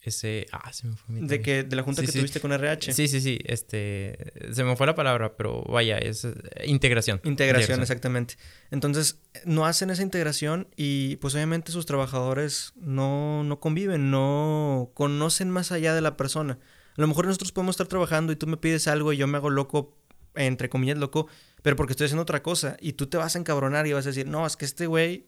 [0.00, 0.46] Ese.
[0.52, 1.14] Ah, se me fue.
[1.14, 2.92] Mi de que de la junta que tuviste con RH.
[2.92, 3.38] Sí, sí, sí.
[3.44, 4.32] Este.
[4.52, 6.34] Se me fue la palabra, pero vaya, es eh,
[6.66, 7.20] integración.
[7.24, 8.36] Integración, exactamente.
[8.70, 15.50] Entonces, no hacen esa integración y, pues, obviamente, sus trabajadores no, no conviven, no conocen
[15.50, 16.58] más allá de la persona.
[16.96, 19.38] A lo mejor nosotros podemos estar trabajando y tú me pides algo y yo me
[19.38, 19.96] hago loco,
[20.34, 21.28] entre comillas, loco
[21.62, 22.76] pero porque estoy haciendo otra cosa.
[22.80, 25.26] Y tú te vas a encabronar y vas a decir, no, es que este güey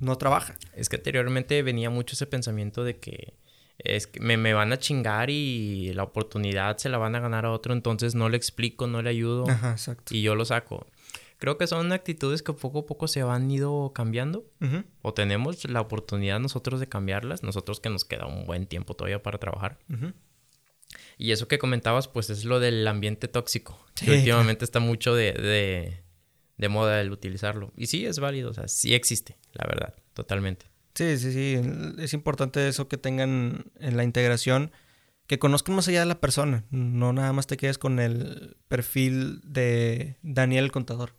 [0.00, 0.56] no trabaja.
[0.74, 3.34] Es que anteriormente venía mucho ese pensamiento de que
[3.78, 7.44] es que me, me, van a chingar y la oportunidad se la van a ganar
[7.44, 10.14] a otro, entonces no le explico, no le ayudo Ajá, exacto.
[10.14, 10.86] y yo lo saco.
[11.38, 14.46] Creo que son actitudes que poco a poco se van ido cambiando
[15.02, 19.22] o tenemos la oportunidad nosotros de cambiarlas, nosotros que nos queda un buen tiempo todavía
[19.22, 19.78] para trabajar.
[21.18, 23.84] Y eso que comentabas, pues es lo del ambiente tóxico.
[23.94, 25.32] Que últimamente está mucho de,
[26.56, 27.72] de, moda el utilizarlo.
[27.76, 30.66] Y sí, es válido, o sea, sí existe, la verdad, totalmente.
[30.94, 31.60] Sí, sí, sí.
[31.98, 34.72] Es importante eso que tengan en la integración,
[35.26, 36.64] que conozcan más allá de la persona.
[36.70, 41.14] No nada más te quedes con el perfil de Daniel el contador.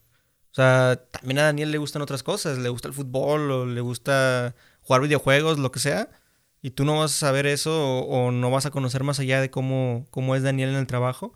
[0.52, 2.58] O sea, también a Daniel le gustan otras cosas.
[2.58, 6.10] Le gusta el fútbol o le gusta jugar videojuegos, lo que sea
[6.66, 9.52] y tú no vas a saber eso o, no vas a conocer más allá de
[9.52, 11.36] cómo, cómo es Daniel en el trabajo.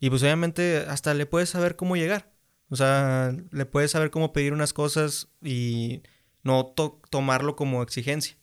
[0.00, 2.30] Y pues obviamente hasta le puedes saber cómo llegar.
[2.68, 6.02] O sea, le puedes saber cómo pedir unas cosas y
[6.42, 6.74] no
[7.08, 8.36] tomarlo como exigencia.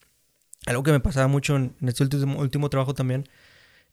[0.66, 3.30] Algo que me pasaba mucho en, este último, último, trabajo también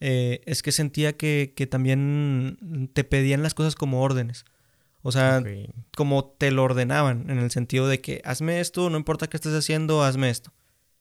[0.01, 4.47] eh, es que sentía que, que, también te pedían las cosas como órdenes.
[5.03, 5.45] O sea,
[5.95, 9.53] como te lo ordenaban, en el sentido de que hazme esto, no importa qué estés
[9.53, 10.55] haciendo, hazme esto.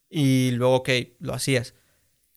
[0.10, 0.90] Y luego, ok,
[1.20, 1.76] lo hacías.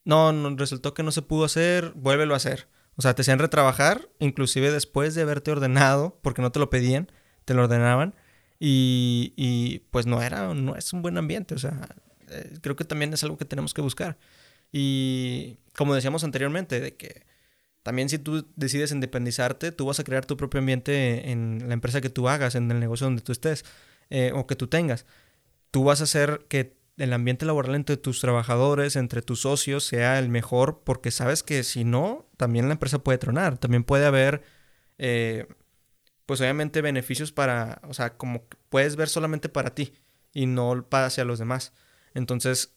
[0.04, 2.68] No, resultó que no se pudo hacer, vuélvelo a hacer.
[2.96, 7.10] O sea, te hacían retrabajar, inclusive después de haberte ordenado, porque no te lo pedían,
[7.44, 8.14] te lo ordenaban.
[8.58, 11.54] Y, y pues no era, no es un buen ambiente.
[11.54, 11.88] O sea,
[12.28, 14.18] eh, creo que también es algo que tenemos que buscar.
[14.70, 17.24] Y como decíamos anteriormente, de que
[17.82, 22.00] también si tú decides independizarte, tú vas a crear tu propio ambiente en la empresa
[22.00, 23.64] que tú hagas, en el negocio donde tú estés
[24.10, 25.06] eh, o que tú tengas.
[25.70, 30.18] Tú vas a hacer que el ambiente laboral entre tus trabajadores, entre tus socios, sea
[30.18, 33.58] el mejor, porque sabes que si no, también la empresa puede tronar.
[33.58, 34.42] También puede haber,
[34.98, 35.46] eh,
[36.26, 39.94] pues obviamente, beneficios para, o sea, como puedes ver solamente para ti
[40.34, 41.72] y no para hacia los demás.
[42.14, 42.74] Entonces,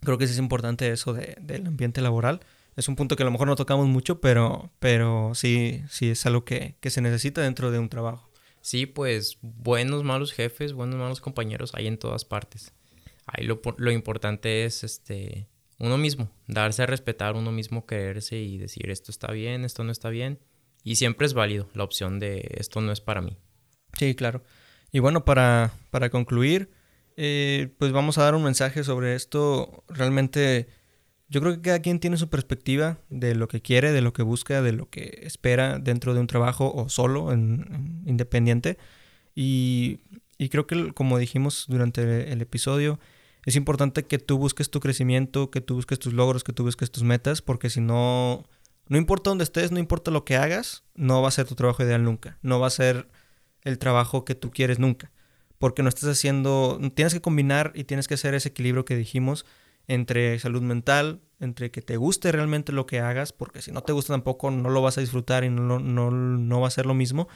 [0.00, 2.40] creo que sí es importante eso del ambiente laboral.
[2.76, 6.26] Es un punto que a lo mejor no tocamos mucho, pero, pero sí, sí es
[6.26, 8.28] algo que, que se necesita dentro de un trabajo.
[8.62, 12.72] Sí, pues buenos, malos jefes, buenos, malos compañeros hay en todas partes
[13.26, 15.48] ahí lo, lo importante es este
[15.78, 19.92] uno mismo, darse a respetar uno mismo, creerse y decir esto está bien, esto no
[19.92, 20.38] está bien.
[20.82, 23.36] Y siempre es válido la opción de esto no es para mí.
[23.98, 24.42] Sí, claro.
[24.92, 26.70] Y bueno, para, para concluir,
[27.16, 29.84] eh, pues vamos a dar un mensaje sobre esto.
[29.88, 30.68] Realmente
[31.28, 34.22] yo creo que cada quien tiene su perspectiva de lo que quiere, de lo que
[34.22, 38.78] busca, de lo que espera dentro de un trabajo o solo, en, independiente.
[39.34, 40.00] Y,
[40.38, 43.00] y creo que como dijimos durante el episodio,
[43.44, 46.90] es importante que tú busques tu crecimiento, que tú busques tus logros, que tú busques
[46.90, 48.44] tus metas, porque si no,
[48.88, 51.82] no importa dónde estés, no importa lo que hagas, no va a ser tu trabajo
[51.82, 53.08] ideal nunca, no va a ser
[53.62, 55.10] el trabajo que tú quieres nunca,
[55.58, 59.44] porque no estás haciendo, tienes que combinar y tienes que hacer ese equilibrio que dijimos
[59.86, 63.92] entre salud mental, entre que te guste realmente lo que hagas, porque si no te
[63.92, 66.94] gusta tampoco no lo vas a disfrutar y no, no, no va a ser lo
[66.94, 67.28] mismo,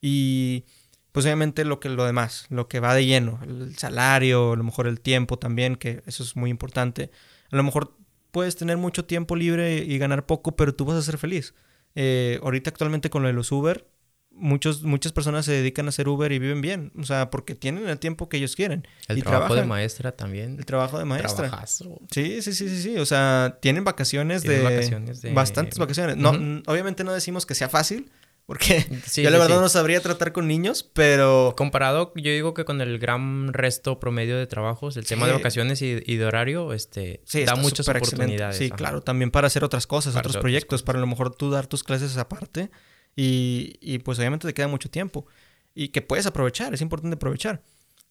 [0.00, 0.64] y
[1.12, 4.64] pues obviamente lo que lo demás, lo que va de lleno, el salario, a lo
[4.64, 7.10] mejor el tiempo también, que eso es muy importante.
[7.50, 7.96] A lo mejor
[8.30, 11.54] puedes tener mucho tiempo libre y ganar poco, pero tú vas a ser feliz.
[11.94, 13.86] Eh, ahorita actualmente con lo de los Uber,
[14.30, 16.92] muchos, muchas personas se dedican a hacer Uber y viven bien.
[16.98, 18.88] O sea, porque tienen el tiempo que ellos quieren.
[19.08, 20.56] El y trabajo de maestra también.
[20.58, 21.48] El trabajo de maestra.
[21.48, 22.00] Trabajazo.
[22.10, 22.96] Sí, sí, sí, sí, sí.
[22.98, 24.64] O sea, tienen vacaciones, Tienen de...
[24.64, 26.16] vacaciones de- Bastantes vacaciones.
[26.16, 26.30] No,
[26.66, 28.10] obviamente no decimos que sea fácil,
[28.52, 29.62] porque Sí, yo la verdad sí.
[29.62, 31.54] no sabría tratar con niños, pero...
[31.56, 35.80] Comparado, yo digo que con el gran resto promedio de trabajos, el tema de vacaciones
[35.80, 38.08] y, y de horario, este, da muchas excelente.
[38.08, 38.56] oportunidades.
[38.56, 38.76] Sí, ajá.
[38.76, 40.84] claro, también para hacer otras cosas, Para otros proyectos, cosas.
[40.84, 42.70] para a lo mejor tú dar tus clases aparte
[43.16, 45.26] y, y pues obviamente te queda mucho tiempo
[45.74, 47.62] y que puedes aprovechar, es importante aprovechar.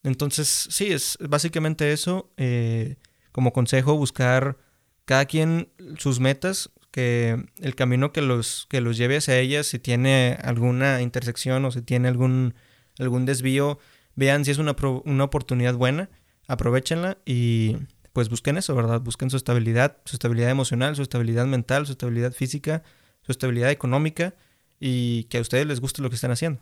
[0.02, 2.32] Entonces, sí, es básicamente eso.
[2.36, 2.96] eh,
[3.30, 4.58] como consejo, buscar
[5.04, 9.80] cada quien sus metas, que el camino que los, que los lleve hacia ellas, si
[9.80, 12.54] tiene alguna intersección o si tiene algún,
[12.98, 13.80] algún desvío,
[14.14, 16.10] vean si es una, una oportunidad buena,
[16.46, 17.78] aprovechenla y
[18.12, 19.00] pues busquen eso, ¿verdad?
[19.00, 22.82] Busquen su estabilidad, su estabilidad emocional, su estabilidad mental, su estabilidad física,
[23.22, 24.34] su estabilidad económica
[24.78, 26.60] y que a ustedes les guste lo que están haciendo.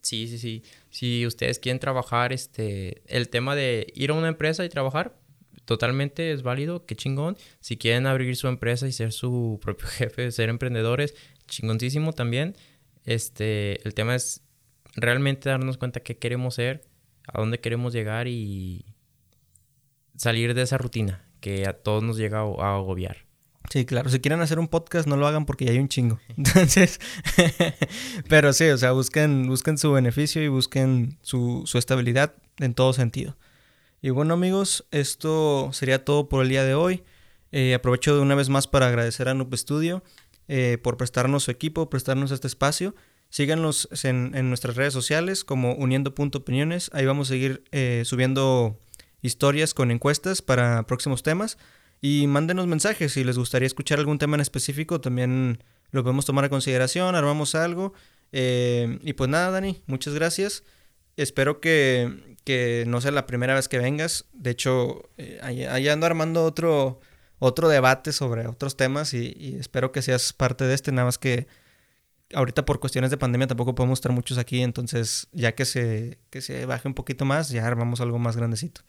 [0.00, 0.62] Sí, sí, sí.
[0.88, 5.19] Si ustedes quieren trabajar, este, el tema de ir a una empresa y trabajar,
[5.70, 7.36] totalmente es válido, qué chingón.
[7.60, 11.14] Si quieren abrir su empresa y ser su propio jefe, ser emprendedores,
[11.46, 12.56] chingoncísimo también.
[13.04, 14.42] Este, el tema es
[14.96, 16.82] realmente darnos cuenta qué queremos ser,
[17.28, 18.84] a dónde queremos llegar y
[20.16, 23.18] salir de esa rutina que a todos nos llega a agobiar.
[23.70, 24.10] Sí, claro.
[24.10, 26.18] Si quieren hacer un podcast, no lo hagan porque ya hay un chingo.
[26.36, 26.98] Entonces,
[28.28, 32.92] pero sí, o sea, busquen, busquen su beneficio y busquen su, su estabilidad en todo
[32.92, 33.36] sentido.
[34.02, 37.04] Y bueno, amigos, esto sería todo por el día de hoy.
[37.52, 40.02] Eh, aprovecho de una vez más para agradecer a Noob Studio
[40.48, 42.94] eh, por prestarnos su equipo, prestarnos este espacio.
[43.28, 46.90] Síganos en, nuestras redes sociales como uniendo.opiniones.
[46.94, 48.80] Ahí vamos a seguir eh, subiendo
[49.22, 51.58] historias con encuestas para próximos temas.
[52.00, 55.00] Y mándenos mensajes si les gustaría escuchar algún tema en específico.
[55.00, 57.92] También lo podemos tomar a consideración, armamos algo.
[58.32, 60.64] Eh, y pues nada, Dani, muchas gracias.
[61.16, 64.26] Espero que, que no sea la primera vez que vengas.
[64.32, 67.00] De hecho, eh, ahí ando armando otro,
[67.38, 70.92] otro debate sobre otros temas y, y espero que seas parte de este.
[70.92, 71.46] Nada más que
[72.34, 74.62] ahorita por cuestiones de pandemia tampoco podemos estar muchos aquí.
[74.62, 78.82] Entonces, ya que se, que se baje un poquito más, ya armamos algo más grandecito.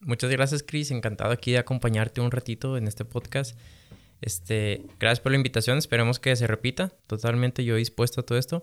[0.00, 0.90] Muchas gracias, Chris.
[0.90, 3.56] Encantado aquí de acompañarte un ratito en este podcast.
[4.20, 5.78] Este, gracias por la invitación.
[5.78, 6.92] Esperemos que se repita.
[7.06, 8.62] Totalmente yo dispuesto a todo esto.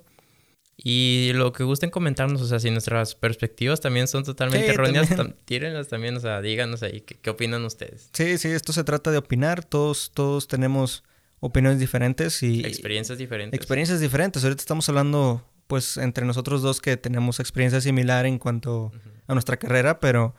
[0.82, 5.10] Y lo que gusten comentarnos, o sea, si nuestras perspectivas también son totalmente Sí, erróneas,
[5.10, 5.32] también.
[5.36, 8.10] tam- tírenlas también, o sea, díganos ahí qué, qué opinan ustedes.
[8.14, 9.66] Sí, sí, esto se trata de opinar.
[9.66, 11.04] Todos, todos tenemos
[11.42, 13.58] opiniones diferentes y Experiencias diferentes.
[13.58, 14.42] experiencias diferentes.
[14.44, 18.94] Ahorita estamos hablando, pues, entre nosotros dos que tenemos experiencia similar en cuanto
[19.28, 20.34] a nuestra carrera, pero,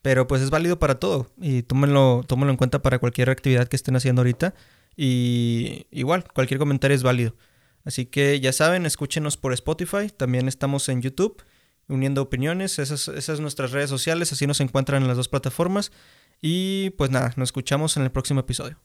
[0.00, 1.30] pero pues es válido para todo.
[1.40, 4.54] Y tómenlo, tómenlo en cuenta para cualquier actividad que estén haciendo ahorita.
[4.96, 7.34] Y igual, cualquier comentario es válido.
[7.84, 10.08] Así que ya saben, escúchenos por Spotify.
[10.16, 11.42] También estamos en YouTube,
[11.88, 12.78] uniendo opiniones.
[12.78, 15.92] Esas, esas nuestras redes sociales, así nos encuentran en las dos plataformas.
[16.40, 18.78] Y pues nada, nos escuchamos en el próximo episodio.